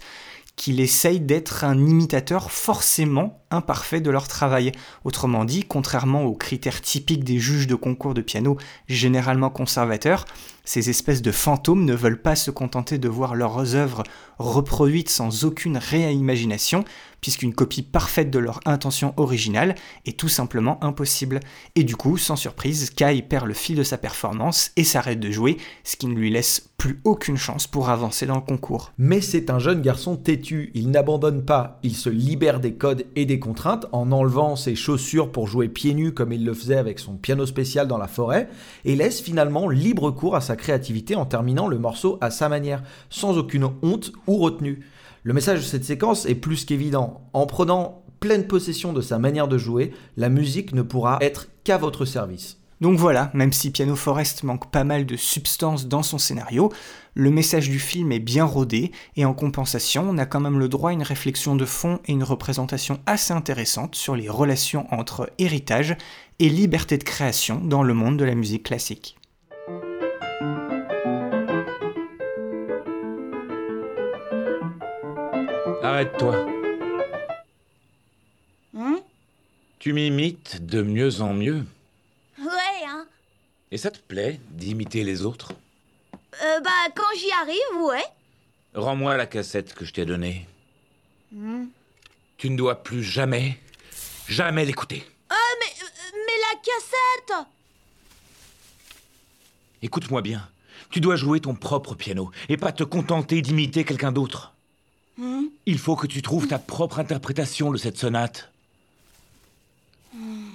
[0.57, 4.71] qu'il essaye d'être un imitateur forcément imparfait de leur travail.
[5.03, 10.25] Autrement dit, contrairement aux critères typiques des juges de concours de piano généralement conservateurs,
[10.67, 14.03] ces espèces de fantômes ne veulent pas se contenter de voir leurs œuvres
[14.37, 16.83] reproduites sans aucune réimagination,
[17.21, 19.75] puisqu'une copie parfaite de leur intention originale
[20.05, 21.39] est tout simplement impossible.
[21.75, 25.31] Et du coup, sans surprise, Kai perd le fil de sa performance et s'arrête de
[25.31, 28.91] jouer, ce qui ne lui laisse plus aucune chance pour avancer dans le concours.
[28.99, 33.25] Mais c'est un jeune garçon têtu, il n'abandonne pas, il se libère des codes et
[33.25, 36.99] des contraintes en enlevant ses chaussures pour jouer pieds nus comme il le faisait avec
[36.99, 38.49] son piano spécial dans la forêt,
[38.85, 42.83] et laisse finalement libre cours à sa créativité en terminant le morceau à sa manière,
[43.09, 44.81] sans aucune honte ou retenue.
[45.23, 47.21] Le message de cette séquence est plus qu'évident.
[47.33, 51.77] En prenant pleine possession de sa manière de jouer, la musique ne pourra être qu'à
[51.77, 52.57] votre service.
[52.79, 56.71] Donc voilà, même si Piano Forest manque pas mal de substance dans son scénario,
[57.15, 60.69] le message du film est bien rodé, et en compensation, on a quand même le
[60.69, 65.31] droit à une réflexion de fond et une représentation assez intéressante sur les relations entre
[65.39, 65.97] héritage
[66.37, 69.16] et liberté de création dans le monde de la musique classique.
[75.83, 76.45] Arrête-toi.
[78.77, 78.99] Hein?
[79.79, 81.63] Tu m'imites de mieux en mieux.
[82.39, 83.05] Ouais, hein
[83.71, 85.53] Et ça te plaît d'imiter les autres?
[86.43, 88.03] Euh, Bah, quand j'y arrive, ouais.
[88.73, 90.47] Rends-moi la cassette que je t'ai donnée.
[91.31, 91.65] Hmm.
[92.37, 93.57] Tu ne dois plus jamais,
[94.27, 95.03] jamais l'écouter.
[95.31, 97.47] Euh, mais, euh, mais la cassette
[99.81, 100.47] Écoute-moi bien.
[100.89, 104.53] Tu dois jouer ton propre piano et pas te contenter d'imiter quelqu'un d'autre.
[105.17, 105.45] Hmm.
[105.65, 108.51] Il faut que tu trouves ta propre interprétation de cette sonate.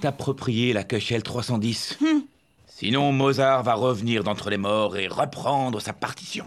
[0.00, 1.98] T'approprier la Köchel 310.
[2.00, 2.20] Hmm.
[2.68, 6.44] Sinon, Mozart va revenir d'entre les morts et reprendre sa partition.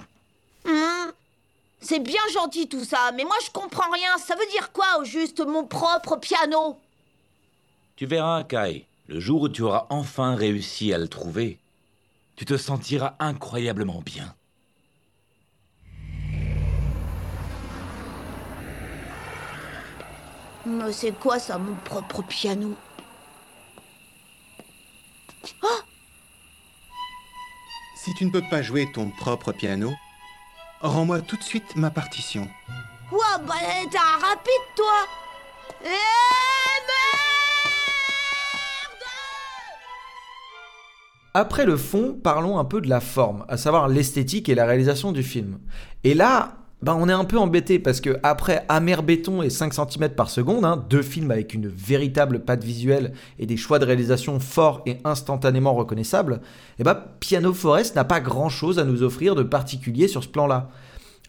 [0.66, 1.12] Hmm.
[1.82, 4.18] C'est bien gentil tout ça, mais moi je comprends rien.
[4.18, 6.80] Ça veut dire quoi au juste mon propre piano?
[7.96, 11.60] Tu verras, Kai, le jour où tu auras enfin réussi à le trouver,
[12.36, 14.34] tu te sentiras incroyablement bien.
[20.66, 22.76] Mais c'est quoi ça, mon propre piano
[27.96, 29.94] Si tu ne peux pas jouer ton propre piano,
[30.82, 32.48] rends-moi tout de suite ma partition.
[33.12, 33.54] Ouah, bah
[33.92, 35.08] t'es un rapide toi
[35.84, 36.96] Eh merde
[41.36, 45.12] Après le fond, parlons un peu de la forme, à savoir l'esthétique et la réalisation
[45.12, 45.60] du film.
[46.04, 49.74] Et là, ben on est un peu embêté parce que après Amer Béton et 5
[49.74, 53.86] cm par seconde, hein, deux films avec une véritable patte visuelle et des choix de
[53.86, 56.42] réalisation forts et instantanément reconnaissables,
[56.78, 60.30] et ben Piano Forest n'a pas grand chose à nous offrir de particulier sur ce
[60.30, 60.70] plan-là.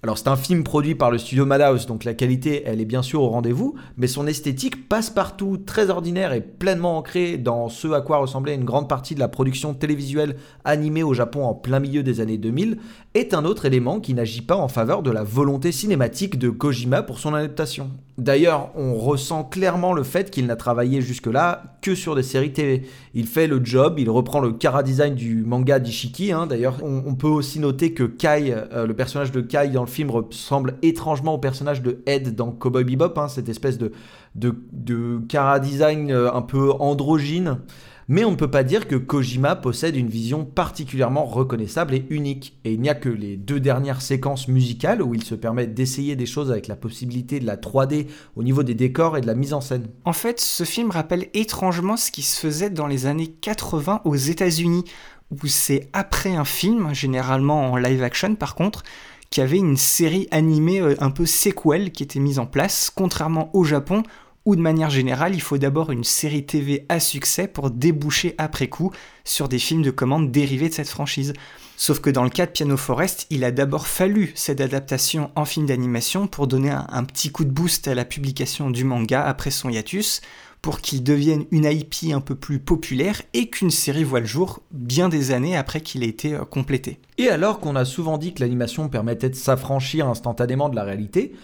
[0.02, 3.02] Alors c'est un film produit par le studio Madhouse, donc la qualité elle est bien
[3.02, 7.88] sûr au rendez-vous, mais son esthétique passe partout, très ordinaire et pleinement ancrée dans ce
[7.88, 11.80] à quoi ressemblait une grande partie de la production télévisuelle animée au Japon en plein
[11.80, 12.78] milieu des années 2000,
[13.14, 17.02] est un autre élément qui n'agit pas en faveur de la volonté cinématique de Kojima
[17.02, 17.90] pour son adaptation.
[18.18, 22.82] D'ailleurs, on ressent clairement le fait qu'il n'a travaillé jusque-là que sur des séries TV.
[23.18, 26.32] Il fait le job, il reprend le cara design du manga d'Ishiki.
[26.32, 26.46] Hein.
[26.46, 30.10] D'ailleurs, on, peut aussi noter que Kai, euh, le personnage de Kai dans le film,
[30.10, 33.92] ressemble étrangement au personnage de Ed dans Cowboy Bebop, hein, cette espèce de,
[34.34, 37.60] de, de cara design euh, un peu androgyne.
[38.08, 42.56] Mais on ne peut pas dire que Kojima possède une vision particulièrement reconnaissable et unique.
[42.64, 46.14] Et il n'y a que les deux dernières séquences musicales où il se permet d'essayer
[46.14, 49.34] des choses avec la possibilité de la 3D au niveau des décors et de la
[49.34, 49.88] mise en scène.
[50.04, 54.14] En fait, ce film rappelle étrangement ce qui se faisait dans les années 80 aux
[54.14, 54.84] États-Unis,
[55.30, 58.84] où c'est après un film, généralement en live action par contre,
[59.30, 62.92] qu'il y avait une série animée euh, un peu sequel qui était mise en place,
[62.94, 64.04] contrairement au Japon
[64.46, 68.68] ou de manière générale, il faut d'abord une série TV à succès pour déboucher après
[68.68, 68.92] coup
[69.24, 71.34] sur des films de commande dérivés de cette franchise.
[71.76, 75.44] Sauf que dans le cas de Piano Forest, il a d'abord fallu cette adaptation en
[75.44, 79.50] film d'animation pour donner un, petit coup de boost à la publication du manga après
[79.50, 80.22] son hiatus,
[80.62, 84.62] pour qu'il devienne une IP un peu plus populaire et qu'une série voit le jour
[84.70, 86.98] bien des années après qu'il ait été euh, complété.
[87.18, 91.34] Et alors qu'on a souvent dit que l'animation permettait de s'affranchir instantanément de la réalité,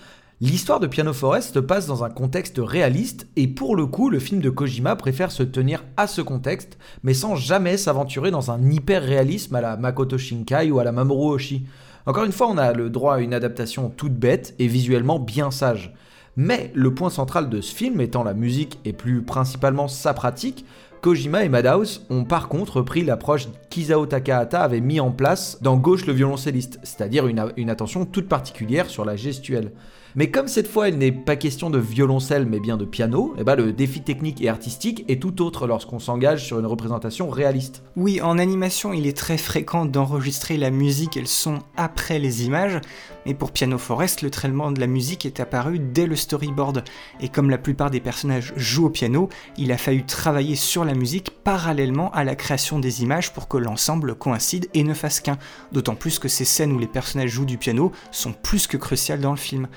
[0.45, 4.41] L'histoire de Piano Forest passe dans un contexte réaliste et pour le coup, le film
[4.41, 9.55] de Kojima préfère se tenir à ce contexte, mais sans jamais s'aventurer dans un hyper-réalisme
[9.55, 11.65] à la Makoto Shinkai ou à la Mamoru Oshii.
[12.07, 15.53] Encore une fois, on a le droit à une adaptation toute bête et visuellement bien
[15.53, 15.95] sage.
[16.35, 20.67] Mais le point central de ce film étant la musique et plus principalement sa pratique,
[21.03, 25.77] Kojima et Madhouse ont par contre pris l'approche qu'Isao Takahata avait mis en place dans
[25.77, 29.71] Gauche le violoncelliste, c'est-à-dire une attention toute particulière sur la gestuelle.
[30.15, 33.45] Mais comme cette fois il n'est pas question de violoncelle mais bien de piano, eh
[33.45, 37.83] ben le défi technique et artistique est tout autre lorsqu'on s'engage sur une représentation réaliste.
[37.97, 42.45] Oui, en animation il est très fréquent d'enregistrer la musique et le son après les
[42.45, 42.79] images,
[43.25, 46.85] mais pour Piano Forest le traitement de la musique est apparu dès le storyboard,
[47.21, 50.95] et comme la plupart des personnages jouent au piano, il a fallu travailler sur la
[50.95, 55.39] musique parallèlement à la création des images pour que l'ensemble coïncide et ne fasse qu'un,
[55.73, 59.21] d'autant plus que ces scènes où les personnages jouent du piano sont plus que cruciales
[59.21, 59.69] dans le film.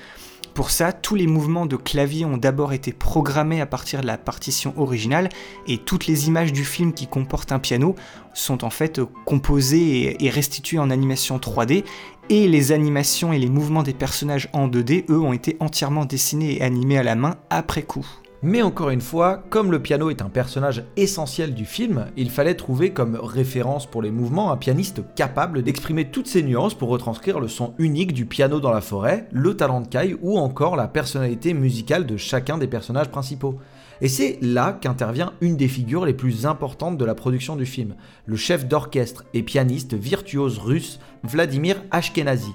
[0.56, 4.16] Pour ça, tous les mouvements de clavier ont d'abord été programmés à partir de la
[4.16, 5.28] partition originale
[5.66, 7.94] et toutes les images du film qui comportent un piano
[8.32, 11.84] sont en fait composées et restituées en animation 3D
[12.30, 16.56] et les animations et les mouvements des personnages en 2D, eux, ont été entièrement dessinés
[16.56, 18.06] et animés à la main après coup.
[18.42, 22.54] Mais encore une fois, comme le piano est un personnage essentiel du film, il fallait
[22.54, 27.40] trouver comme référence pour les mouvements un pianiste capable d'exprimer toutes ces nuances pour retranscrire
[27.40, 30.86] le son unique du piano dans la forêt, le talent de Kai ou encore la
[30.86, 33.58] personnalité musicale de chacun des personnages principaux.
[34.02, 37.94] Et c'est là qu'intervient une des figures les plus importantes de la production du film,
[38.26, 42.52] le chef d'orchestre et pianiste virtuose russe Vladimir Ashkenazi.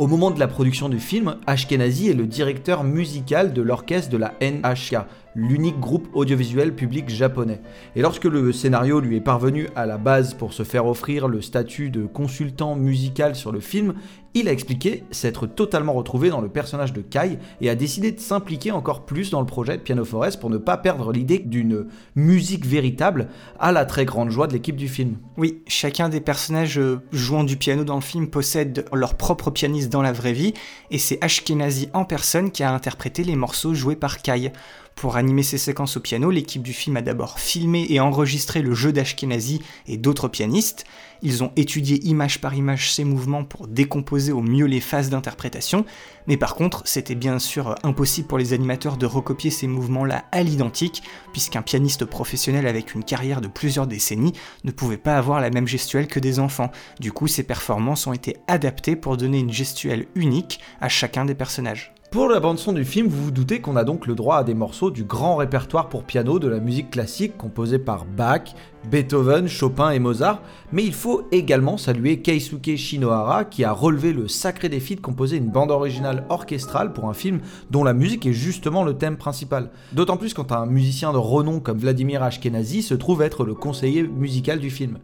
[0.00, 4.16] Au moment de la production du film, Ashkenazi est le directeur musical de l'orchestre de
[4.16, 4.96] la NHK,
[5.34, 7.60] l'unique groupe audiovisuel public japonais.
[7.96, 11.40] Et lorsque le scénario lui est parvenu à la base pour se faire offrir le
[11.40, 13.94] statut de consultant musical sur le film,
[14.32, 18.20] il a expliqué s'être totalement retrouvé dans le personnage de Kai et a décidé de
[18.20, 21.86] s'impliquer encore plus dans le projet de Piano Forest pour ne pas perdre l'idée d'une
[22.14, 25.16] musique véritable à la très grande joie de l'équipe du film.
[25.36, 29.90] Oui, chacun des personnages euh, jouant du piano dans le film possède leur propre pianiste
[29.90, 30.54] dans la vraie vie
[30.92, 34.52] et c'est Ashkenazi en personne qui a interprété les morceaux joués par Kai.
[35.00, 38.74] Pour animer ces séquences au piano, l'équipe du film a d'abord filmé et enregistré le
[38.74, 40.84] jeu d'Ashkenazi et d'autres pianistes.
[41.22, 45.86] Ils ont étudié image par image ces mouvements pour décomposer au mieux les phases d'interprétation,
[46.26, 50.42] mais par contre, c'était bien sûr impossible pour les animateurs de recopier ces mouvements-là à
[50.42, 54.34] l'identique, puisqu'un pianiste professionnel avec une carrière de plusieurs décennies
[54.64, 56.72] ne pouvait pas avoir la même gestuelle que des enfants.
[57.00, 61.34] Du coup, ces performances ont été adaptées pour donner une gestuelle unique à chacun des
[61.34, 61.94] personnages.
[62.10, 64.54] Pour la bande-son du film, vous vous doutez qu'on a donc le droit à des
[64.54, 68.56] morceaux du grand répertoire pour piano de la musique classique composée par Bach,
[68.90, 70.42] Beethoven, Chopin et Mozart,
[70.72, 75.36] mais il faut également saluer Keisuke Shinohara qui a relevé le sacré défi de composer
[75.36, 77.38] une bande originale orchestrale pour un film
[77.70, 79.70] dont la musique est justement le thème principal.
[79.92, 84.02] D'autant plus quand un musicien de renom comme Vladimir Ashkenazi se trouve être le conseiller
[84.02, 84.98] musical du film.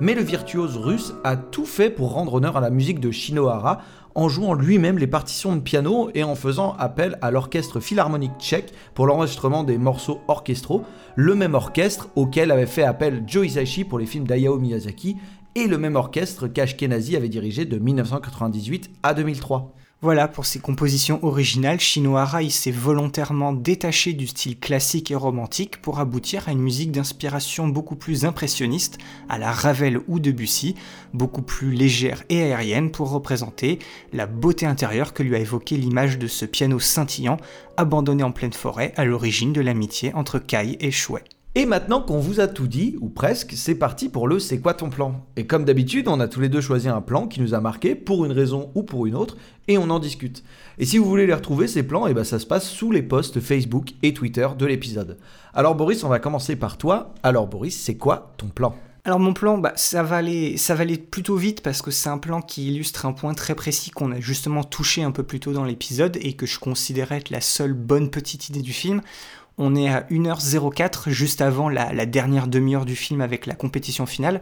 [0.00, 3.82] Mais le virtuose russe a tout fait pour rendre honneur à la musique de Shinohara
[4.14, 8.72] en jouant lui-même les partitions de piano et en faisant appel à l'orchestre philharmonique tchèque
[8.94, 10.82] pour l'enregistrement des morceaux orchestraux,
[11.16, 15.16] le même orchestre auquel avait fait appel Joe Hisaishi pour les films d'Ayao Miyazaki
[15.54, 19.74] et le même orchestre qu'Ashkenazi avait dirigé de 1998 à 2003.
[20.04, 26.00] Voilà, pour ses compositions originales, Shinohara s'est volontairement détaché du style classique et romantique pour
[26.00, 30.74] aboutir à une musique d'inspiration beaucoup plus impressionniste, à la Ravel ou Debussy,
[31.14, 33.78] beaucoup plus légère et aérienne pour représenter
[34.12, 37.36] la beauté intérieure que lui a évoqué l'image de ce piano scintillant
[37.76, 41.22] abandonné en pleine forêt à l'origine de l'amitié entre Kai et Chouet.
[41.54, 44.72] Et maintenant qu'on vous a tout dit, ou presque, c'est parti pour le C'est quoi
[44.72, 45.26] ton plan?
[45.36, 47.94] Et comme d'habitude, on a tous les deux choisi un plan qui nous a marqué
[47.94, 49.36] pour une raison ou pour une autre,
[49.68, 50.42] et on en discute.
[50.78, 52.90] Et si vous voulez les retrouver, ces plans, et eh ben ça se passe sous
[52.90, 55.18] les posts Facebook et Twitter de l'épisode.
[55.52, 57.12] Alors Boris, on va commencer par toi.
[57.22, 58.74] Alors Boris, c'est quoi ton plan?
[59.04, 62.08] Alors mon plan, bah, ça, va aller, ça va aller plutôt vite parce que c'est
[62.08, 65.40] un plan qui illustre un point très précis qu'on a justement touché un peu plus
[65.40, 69.02] tôt dans l'épisode et que je considérais être la seule bonne petite idée du film.
[69.64, 74.40] On est à 1h04, juste avant la, dernière demi-heure du film avec la compétition finale.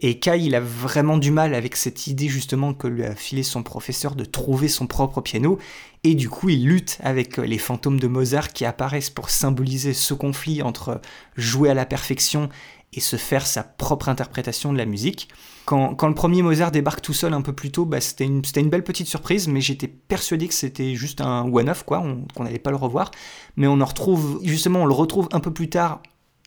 [0.00, 3.42] Et Kai, il a vraiment du mal avec cette idée justement que lui a filé
[3.42, 5.58] son professeur de trouver son propre piano.
[6.04, 10.12] Et du coup, il lutte avec les fantômes de Mozart qui apparaissent pour symboliser ce
[10.12, 11.00] conflit entre
[11.38, 12.50] jouer à la perfection
[12.92, 15.28] et se faire sa propre interprétation de la musique.
[15.64, 18.82] Quand, le premier Mozart débarque tout seul un peu plus tôt, bah, c'était une, belle
[18.82, 22.04] petite surprise, mais j'étais persuadé que c'était juste un one-off, quoi,
[22.34, 23.12] qu'on n'allait pas le revoir.
[23.56, 26.02] Mais on en retrouve, justement, on le retrouve un peu plus tard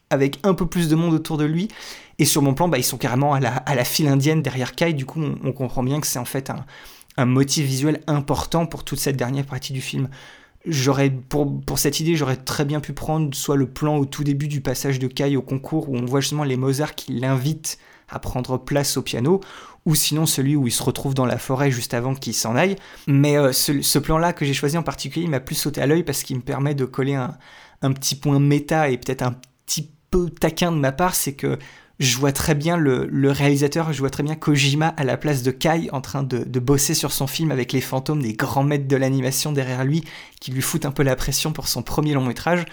[0.09, 1.69] avec un peu plus de monde autour de lui.
[2.19, 4.91] Et sur mon plan, bah, ils sont carrément à la, file indienne derrière Kai.
[4.91, 6.51] Du coup, on, on comprend bien que c'est en fait
[7.15, 10.09] un motif visuel important pour toute cette dernière partie du film.
[10.65, 14.23] J'aurais pour, pour cette idée, j'aurais très bien pu prendre soit le plan au tout
[14.23, 17.77] début du passage de Kai au concours où on voit justement les Mozart qui l'invitent
[18.09, 19.41] à prendre place au piano,
[19.85, 22.75] ou sinon celui où il se retrouve dans la forêt juste avant qu'il s'en aille.
[23.07, 25.87] Mais euh, ce, ce plan-là que j'ai choisi en particulier, il m'a plus sauté à
[25.87, 27.35] l'œil parce qu'il me permet de coller un,
[27.81, 29.35] un petit point méta et peut-être un
[29.65, 31.57] petit peu taquin de ma part, c'est que
[32.03, 35.43] je vois très bien le, le, réalisateur, je vois très bien Kojima à la place
[35.43, 38.63] de Kai en train de, de, bosser sur son film avec les fantômes des grands
[38.63, 40.03] maîtres de l'animation derrière lui
[40.39, 42.65] qui lui foutent un peu la pression pour son premier long métrage.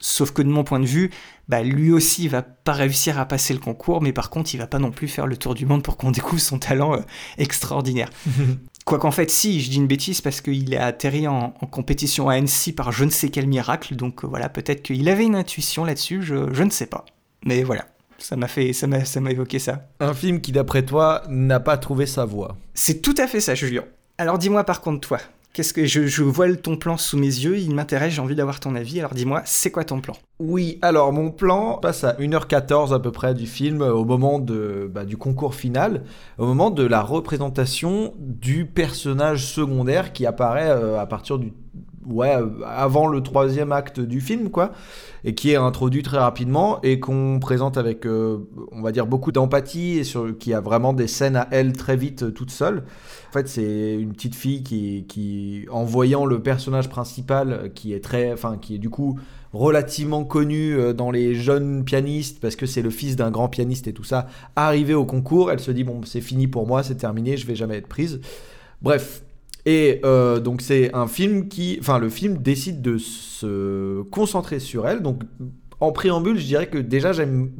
[0.00, 1.10] Sauf que de mon point de vue,
[1.48, 4.58] bah lui aussi il va pas réussir à passer le concours, mais par contre il
[4.58, 7.00] va pas non plus faire le tour du monde pour qu'on découvre son talent euh,
[7.36, 8.10] extraordinaire.
[8.84, 12.30] Quoi qu'en fait, si, je dis une bêtise parce qu'il est atterri en, en, compétition
[12.30, 15.34] à Annecy par je ne sais quel miracle, donc euh, voilà, peut-être qu'il avait une
[15.34, 17.04] intuition là-dessus, je, je ne sais pas.
[17.44, 17.86] Mais voilà
[18.18, 19.88] ça m'a fait ça m'a ça m'a évoqué ça.
[20.00, 22.56] Un film qui d'après toi n'a pas trouvé sa voie.
[22.74, 23.84] C'est tout à fait ça, Julien.
[24.18, 25.18] Alors dis-moi par contre toi,
[25.52, 28.60] qu'est-ce que je, je vois ton plan sous mes yeux, il m'intéresse, j'ai envie d'avoir
[28.60, 28.98] ton avis.
[28.98, 30.14] Alors dis-moi, c'est quoi ton plan?
[30.40, 34.90] Oui, alors mon plan passe à 1h14 à peu près du film au moment de
[34.92, 36.04] bah, du concours final,
[36.38, 41.52] au moment de la représentation du personnage secondaire qui apparaît euh, à partir du
[42.10, 42.34] ouais,
[42.64, 44.72] avant le troisième acte du film, quoi,
[45.24, 48.38] et qui est introduit très rapidement et qu'on présente avec, euh,
[48.72, 51.96] on va dire, beaucoup d'empathie et sur, qui a vraiment des scènes à elle très
[51.96, 52.84] vite euh, toute seule.
[53.28, 58.00] En fait, c'est une petite fille qui, qui, en voyant le personnage principal, qui est
[58.02, 59.18] très, enfin, qui est du coup
[59.52, 63.88] relativement connu euh, dans les jeunes pianistes parce que c'est le fils d'un grand pianiste
[63.88, 66.96] et tout ça, arrivé au concours, elle se dit bon, c'est fini pour moi, c'est
[66.96, 68.20] terminé, je vais jamais être prise.
[68.82, 69.22] Bref,
[69.68, 74.88] et euh, donc c'est un film qui, enfin le film décide de se concentrer sur
[74.88, 75.02] elle.
[75.02, 75.24] Donc
[75.78, 77.50] en préambule, je dirais que déjà j'aime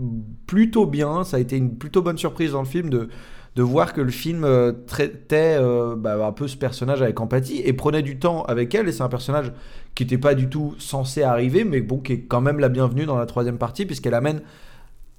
[0.47, 1.23] plutôt bien.
[1.23, 3.11] Ça a été une plutôt bonne surprise dans le film de
[3.57, 7.61] de voir que le film euh, traitait euh, bah, un peu ce personnage avec empathie
[7.63, 8.89] et prenait du temps avec elle.
[8.89, 9.53] Et c'est un personnage
[9.95, 13.05] qui n'était pas du tout censé arriver, mais bon, qui est quand même la bienvenue
[13.05, 14.41] dans la troisième partie puisqu'elle amène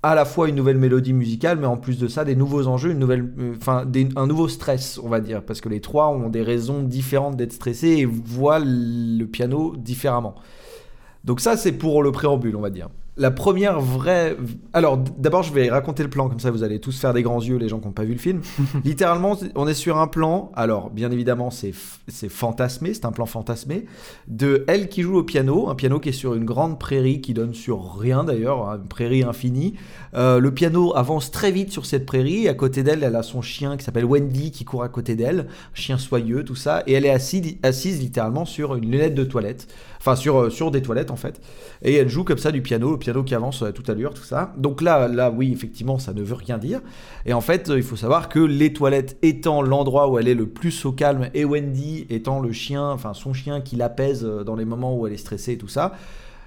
[0.02, 2.92] à la fois une nouvelle mélodie musicale, mais en plus de ça, des nouveaux enjeux,
[2.92, 6.30] une nouvelle, enfin, des, un nouveau stress, on va dire, parce que les trois ont
[6.30, 10.36] des raisons différentes d'être stressés et voient le piano différemment.
[11.26, 12.90] Donc ça, c'est pour le préambule, on va dire
[13.20, 14.38] la première vraie.
[14.74, 17.42] Alors, d'abord, je vais raconter le plan, comme ça vous allez tous faire des grands
[17.42, 18.42] yeux, les gens qui n'ont pas vu le film.
[18.86, 21.74] Littéralement, on est sur un plan, alors, bien évidemment, c'est
[22.30, 23.86] fantasmé, c'est un plan fantasmé,
[24.30, 27.34] de elle qui joue au piano, un piano qui est sur une grande prairie qui
[27.34, 29.76] donne sur rien d'ailleurs, une prairie infinie.
[30.14, 33.42] Euh, le piano avance très vite sur cette prairie, à côté d'elle, elle a son
[33.42, 37.06] chien qui s'appelle Wendy qui court à côté d'elle, chien soyeux, tout ça, et elle
[37.06, 39.68] est assise, assise littéralement sur une lunette de toilette,
[40.00, 41.42] enfin, sur, euh, sur des toilettes en fait,
[41.82, 44.24] et elle joue comme ça du piano, le piano qui avance à toute allure, tout
[44.24, 44.54] ça.
[44.58, 46.82] Donc là, là, oui, effectivement, ça ne veut rien dire.
[47.26, 50.48] Et en fait, il faut savoir que les toilettes étant l'endroit où elle est le
[50.48, 54.66] plus au calme et Wendy étant le chien, enfin son chien qui l'apaise dans les
[54.66, 55.94] moments où elle est stressée et tout ça,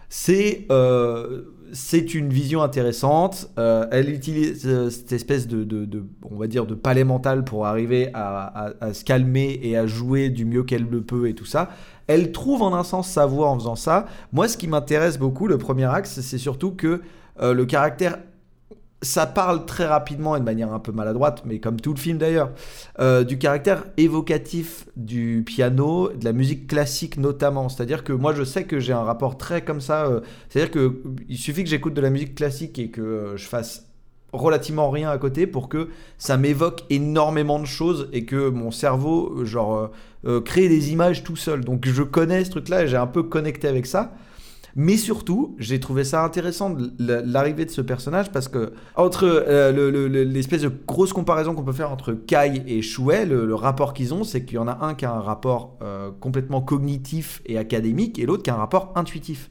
[0.08, 1.42] c'est euh,
[1.72, 3.50] c'est une vision intéressante.
[3.58, 7.44] Euh, elle utilise euh, cette espèce de, de, de, on va dire, de palais mental
[7.44, 11.28] pour arriver à, à, à se calmer et à jouer du mieux qu'elle le peut
[11.28, 11.70] et tout ça.
[12.06, 14.06] Elle trouve en un sens sa voix en faisant ça.
[14.32, 17.02] Moi, ce qui m'intéresse beaucoup, le premier axe, c'est surtout que
[17.40, 18.18] euh, le caractère
[19.02, 22.18] ça parle très rapidement et de manière un peu maladroite, mais comme tout le film
[22.18, 22.52] d'ailleurs,
[23.00, 27.68] euh, du caractère évocatif du piano, de la musique classique notamment.
[27.68, 30.06] C'est-à-dire que moi je sais que j'ai un rapport très comme ça.
[30.06, 33.91] Euh, C'est-à-dire que il suffit que j'écoute de la musique classique et que je fasse
[34.32, 39.44] relativement rien à côté pour que ça m'évoque énormément de choses et que mon cerveau
[39.44, 39.90] genre
[40.24, 41.64] euh, crée des images tout seul.
[41.64, 44.14] Donc je connais ce truc-là et j'ai un peu connecté avec ça.
[44.74, 50.62] Mais surtout, j'ai trouvé ça intéressant l'arrivée de ce personnage parce que entre euh, l'espèce
[50.62, 54.44] de grosse comparaison qu'on peut faire entre Kai et Shuei, le, rapport qu'ils ont, c'est
[54.44, 58.24] qu'il y en a un qui a un rapport euh, complètement cognitif et académique et
[58.24, 59.50] l'autre qui a un rapport intuitif.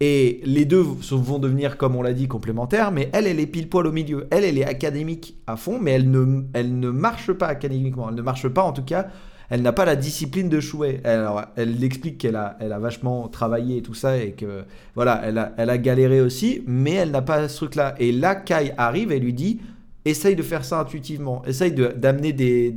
[0.00, 3.68] Et les deux vont devenir, comme on l'a dit, complémentaires, mais elle, elle est pile
[3.68, 4.28] poil au milieu.
[4.30, 8.08] Elle, elle est académique à fond, mais elle ne, elle ne marche pas académiquement.
[8.08, 9.08] Elle ne marche pas, en tout cas,
[9.50, 11.00] elle n'a pas la discipline de Chouet.
[11.04, 15.20] Alors, elle explique qu'elle a, elle a vachement travaillé et tout ça, et que, voilà,
[15.24, 17.96] elle a, elle a galéré aussi, mais elle n'a pas ce truc-là.
[17.98, 19.58] Et là, Kai arrive et lui dit,
[20.04, 22.76] essaye de faire ça intuitivement, essaye d'amener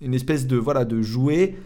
[0.00, 1.56] une espèce de, voilà, de jouer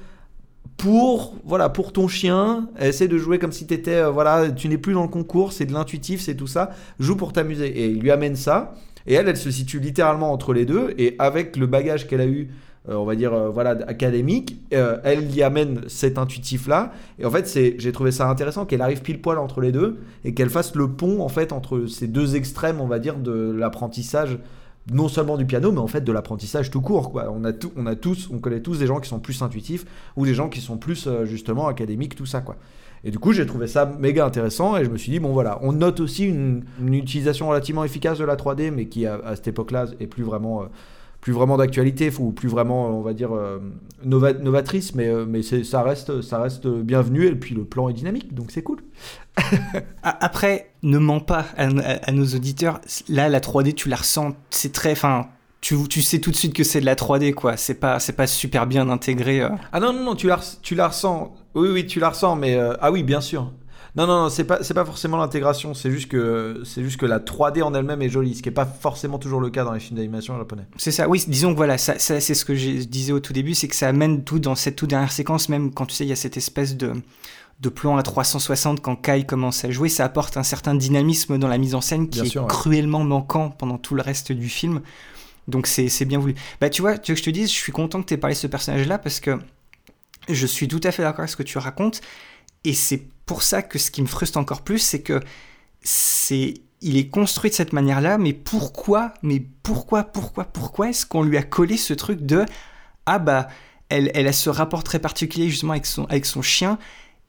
[0.76, 2.68] pour voilà pour ton chien.
[2.80, 5.66] Essaie de jouer comme si t'étais euh, voilà tu n'es plus dans le concours c'est
[5.66, 6.70] de l'intuitif c'est tout ça.
[6.98, 7.66] Joue pour t'amuser.
[7.66, 8.74] Et il lui amène ça.
[9.06, 10.94] Et elle elle se situe littéralement entre les deux.
[10.98, 12.50] Et avec le bagage qu'elle a eu
[12.90, 17.24] euh, on va dire euh, voilà académique euh, elle y amène cet intuitif là et
[17.24, 20.34] en fait c'est j'ai trouvé ça intéressant qu'elle arrive pile poil entre les deux et
[20.34, 24.38] qu'elle fasse le pont en fait entre ces deux extrêmes on va dire de l'apprentissage
[24.92, 27.10] non seulement du piano, mais en fait de l'apprentissage tout court.
[27.10, 27.30] Quoi.
[27.30, 29.84] On, a tout, on a tous, on connaît tous des gens qui sont plus intuitifs
[30.16, 32.40] ou des gens qui sont plus euh, justement académiques, tout ça.
[32.40, 32.56] Quoi.
[33.02, 35.58] Et du coup, j'ai trouvé ça méga intéressant et je me suis dit, bon voilà,
[35.62, 39.48] on note aussi une, utilisation relativement efficace de la 3D, mais qui à, à cette
[39.48, 40.66] époque-là est plus vraiment, euh,
[41.24, 43.58] plus vraiment d'actualité ou plus vraiment, on va dire, euh,
[44.04, 47.94] nova- novatrice, mais, euh, mais ça, reste, ça reste bienvenu et puis le plan est
[47.94, 48.80] dynamique, donc c'est cool.
[50.02, 52.80] Après, ne mens pas à, à- à nos auditeurs.
[53.08, 54.92] Là, la 3D, tu la ressens, c'est très.
[54.92, 55.28] Enfin,
[55.62, 57.56] tu, tu sais tout de suite que c'est de la 3D, quoi.
[57.56, 59.40] C'est pas, c'est pas super bien intégré.
[59.40, 59.48] euh.
[59.72, 61.34] Ah non, non, non, tu la, tu la ressens.
[61.54, 62.54] Oui, oui, tu la ressens, mais.
[62.56, 63.50] euh, ah oui, bien sûr.
[63.96, 67.06] Non, non, non, c'est pas, c'est pas forcément l'intégration, c'est juste, que, c'est juste que
[67.06, 69.72] la 3D en elle-même est jolie, ce qui est pas forcément toujours le cas dans
[69.72, 70.66] les films d'animation japonais.
[70.76, 73.32] C'est ça, oui, disons que voilà, ça, ça, c'est ce que je disais au tout
[73.32, 76.04] début, c'est que ça amène tout dans cette toute dernière séquence, même quand tu sais,
[76.04, 76.92] il y a cette espèce de,
[77.60, 81.48] de plan à 360 quand Kai commence à jouer, ça apporte un certain dynamisme dans
[81.48, 82.48] la mise en scène qui Bien est sûr, ouais.
[82.48, 84.80] cruellement manquant pendant tout le reste du film.
[85.46, 86.34] Donc c'est c'est bien voulu.
[86.60, 88.18] Bah tu vois, tu veux que je te dise, je suis content que tu aies
[88.18, 89.38] parlé de ce personnage-là parce que
[90.28, 92.00] je suis tout à fait d'accord avec ce que tu racontes.
[92.64, 95.20] Et c'est pour ça que ce qui me frustre encore plus, c'est que
[95.82, 101.22] c'est il est construit de cette manière-là, mais pourquoi, mais pourquoi, pourquoi, pourquoi est-ce qu'on
[101.22, 102.44] lui a collé ce truc de
[103.06, 103.48] ah bah
[103.88, 106.78] elle, elle a ce rapport très particulier justement avec son, avec son chien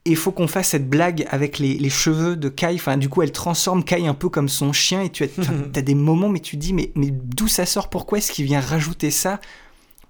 [0.05, 2.75] et il faut qu'on fasse cette blague avec les, les cheveux de Kai.
[2.75, 5.27] Enfin, du coup, elle transforme Kai un peu comme son chien et tu as,
[5.75, 7.89] as des moments, mais tu te dis, mais, mais d'où ça sort?
[7.89, 9.41] Pourquoi est-ce qu'il vient rajouter ça?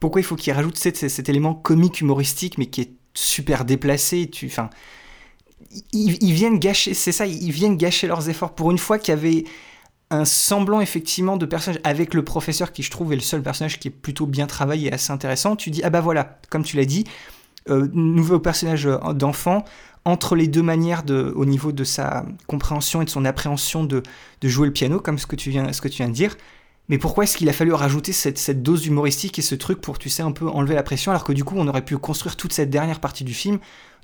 [0.02, 4.30] Pourquoi il faut qu'il rajoute cet, cet élément comique, humoristique, mais qui est super déplacé
[4.30, 4.70] tu, enfin,
[5.94, 8.56] ils, viennent gâcher, c'est ça, ils viennent gâcher leurs efforts.
[8.56, 9.46] Pour une fois qu'il y avait
[10.12, 13.80] un semblant effectivement de personnage avec le professeur qui je trouve est le seul personnage
[13.80, 16.78] qui est plutôt bien travaillé et assez intéressant, tu dis ah bah voilà, comme tu
[16.78, 17.06] l'as dit,
[17.70, 19.66] euh, nouveau personnage euh, d'enfant
[20.06, 24.04] entre les deux manières de, au niveau de sa compréhension et de son appréhension de,
[24.42, 26.38] de jouer le piano, comme ce que tu viens, ce que tu viens de dire.
[26.90, 29.98] Mais pourquoi est-ce qu'il a fallu rajouter cette, cette dose humoristique et ce truc pour,
[29.98, 32.36] tu sais, un peu enlever la pression, alors que du coup, on aurait pu construire
[32.36, 33.58] toute cette dernière partie du film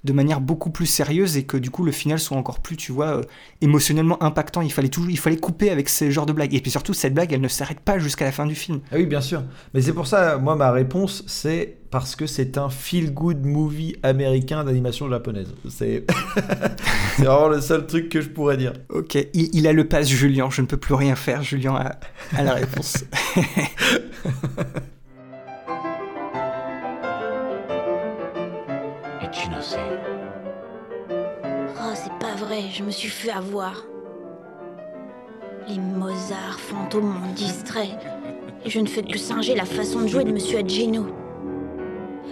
[0.04, 2.91] de manière beaucoup plus sérieuse et que du coup le final soit encore plus, tu
[2.91, 3.22] vois, euh,
[3.62, 4.62] émotionnellement impactant.
[4.62, 6.54] Il fallait toujours, il fallait couper avec ce genre de blague.
[6.54, 8.80] Et puis surtout, cette blague, elle ne s'arrête pas jusqu'à la fin du film.
[8.91, 9.43] Ah oui, bien sûr.
[9.74, 14.64] Mais c'est pour ça, moi, ma réponse, c'est parce que c'est un feel-good movie américain
[14.64, 15.54] d'animation japonaise.
[15.70, 16.06] C'est
[17.20, 18.74] vraiment le seul truc que je pourrais dire.
[18.89, 20.49] Ok, il, il a le pass Julien.
[20.49, 21.43] Je ne peux plus rien faire.
[21.43, 23.04] Julien a la réponse.
[29.32, 29.77] Et tu ne sais.
[31.09, 33.86] Oh, c'est pas vrai, je me suis fait avoir.
[35.69, 37.91] Les Mozart fantômes m'ont distrait.
[38.65, 41.07] Et je ne fais que singer la façon de jouer de Monsieur Agino.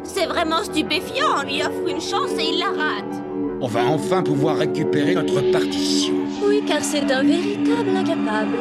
[0.04, 3.24] C'est vraiment stupéfiant, on lui offre une chance et il la rate.
[3.62, 6.16] On va enfin pouvoir récupérer notre partition.
[6.46, 8.58] Oui, car c'est un véritable incapable.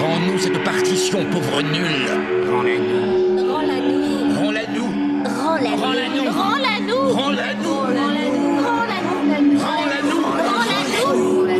[0.00, 2.50] Rends-nous cette partition, pauvre nul.
[2.50, 3.50] Rends-la-nous.
[3.50, 4.40] Rends-la nous.
[4.40, 4.90] Rends-la nous.
[5.24, 6.73] Rends-la Rends-la-nous.
[7.12, 7.74] Rends-la nous.
[7.74, 8.62] Rends-la nous.
[8.62, 9.58] Rends-la nous.
[9.58, 10.22] Rends-la nous.
[10.22, 11.58] Rends-la nous.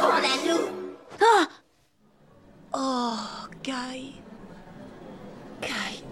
[0.00, 0.64] Rends-la nous.
[1.20, 1.46] Ah
[2.74, 3.16] Oh,
[3.62, 4.12] Kai.
[5.60, 6.02] Kai.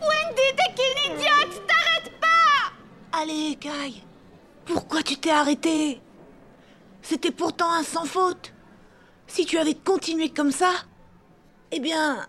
[0.00, 4.02] Wendy, t'es qu'une idiote, t'arrêtes pas Allez, Kai.
[4.64, 6.00] Pourquoi tu t'es arrêté?
[7.02, 8.52] C'était pourtant un sans faute.
[9.26, 10.70] Si tu avais continué comme ça,
[11.70, 12.26] eh bien...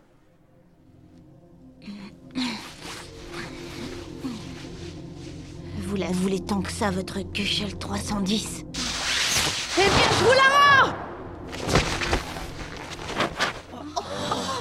[5.93, 10.93] Vous la voulez tant que ça, votre Kuchel 310 Eh bien, je vous la rends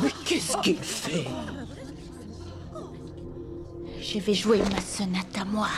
[0.02, 1.26] Mais qu'est-ce qu'il fait?
[3.98, 5.68] Je vais jouer ma sonate à moi.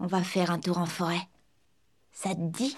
[0.00, 1.28] On va faire un tour en forêt.
[2.10, 2.74] Ça te dit?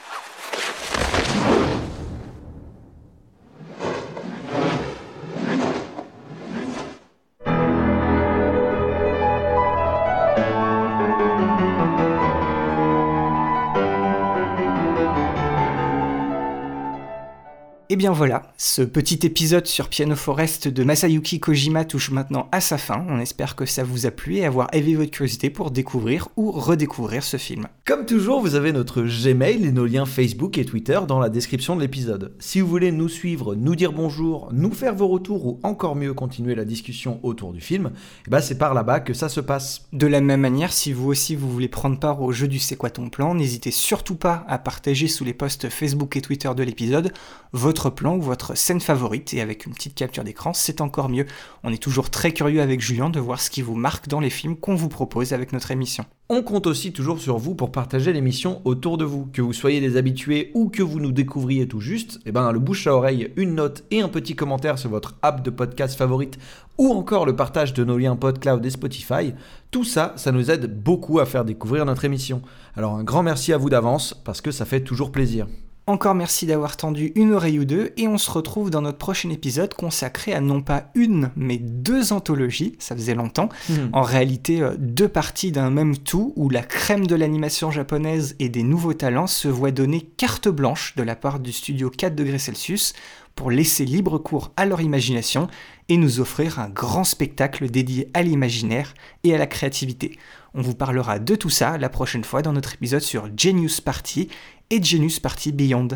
[18.05, 22.77] Bien voilà, ce petit épisode sur Piano Forest de Masayuki Kojima touche maintenant à sa
[22.77, 23.03] fin.
[23.09, 26.51] On espère que ça vous a plu et avoir éveillé votre curiosité pour découvrir ou
[26.51, 27.67] redécouvrir ce film.
[27.87, 31.77] Comme toujours, vous avez notre Gmail et nos liens Facebook et Twitter dans la description
[31.77, 32.35] de l'épisode.
[32.41, 36.13] Si vous voulez nous suivre, nous dire bonjour, nous faire vos retours ou encore mieux
[36.13, 37.93] continuer la discussion autour du film,
[38.29, 39.87] ben c'est par là-bas que ça se passe.
[39.95, 42.77] De la même manière, si vous aussi vous voulez prendre part au jeu du C'est
[42.77, 46.63] quoi ton plan, n'hésitez surtout pas à partager sous les posts Facebook et Twitter de
[46.63, 47.15] l'épisode
[47.55, 51.27] votre plan ou votre scène favorite et avec une petite capture d'écran, c'est encore mieux.
[51.63, 54.31] On est toujours très curieux avec Julien de voir ce qui vous marque dans les
[54.31, 56.05] films qu'on vous propose avec notre émission.
[56.31, 59.27] On compte aussi toujours sur vous pour partager l'émission autour de vous.
[59.27, 62.59] Que vous soyez des habitués ou que vous nous découvriez tout juste, eh ben le
[62.59, 66.39] bouche à oreille, une note et un petit commentaire sur votre app de podcast favorite
[66.79, 69.35] ou encore le partage de nos liens PodCloud et Spotify,
[69.71, 72.43] tout ça, ça nous aide beaucoup à faire découvrir notre émission.
[72.77, 75.47] Alors un grand merci à vous d'avance parce que ça fait toujours plaisir.
[75.87, 79.29] Encore merci d'avoir tendu une oreille ou deux et on se retrouve dans notre prochain
[79.29, 83.89] épisode consacré à non pas une mais deux anthologies, ça faisait longtemps, Hmm.
[83.93, 88.49] en réalité euh, deux parties d'un même tout où la crème de l'animation japonaise et
[88.49, 92.39] des nouveaux talents se voient donner carte blanche de la part du studio 4 degrés
[92.39, 92.95] Celsius
[93.35, 95.49] pour laisser libre cours à leur imagination
[95.89, 100.19] et nous offrir un grand spectacle dédié à l'imaginaire et à la créativité.
[100.55, 104.29] On vous parlera de tout ça la prochaine fois dans notre épisode sur Genius Party
[104.71, 105.89] et Genius Party Beyond.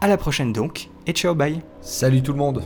[0.00, 2.62] À la prochaine donc, et ciao bye Salut tout le monde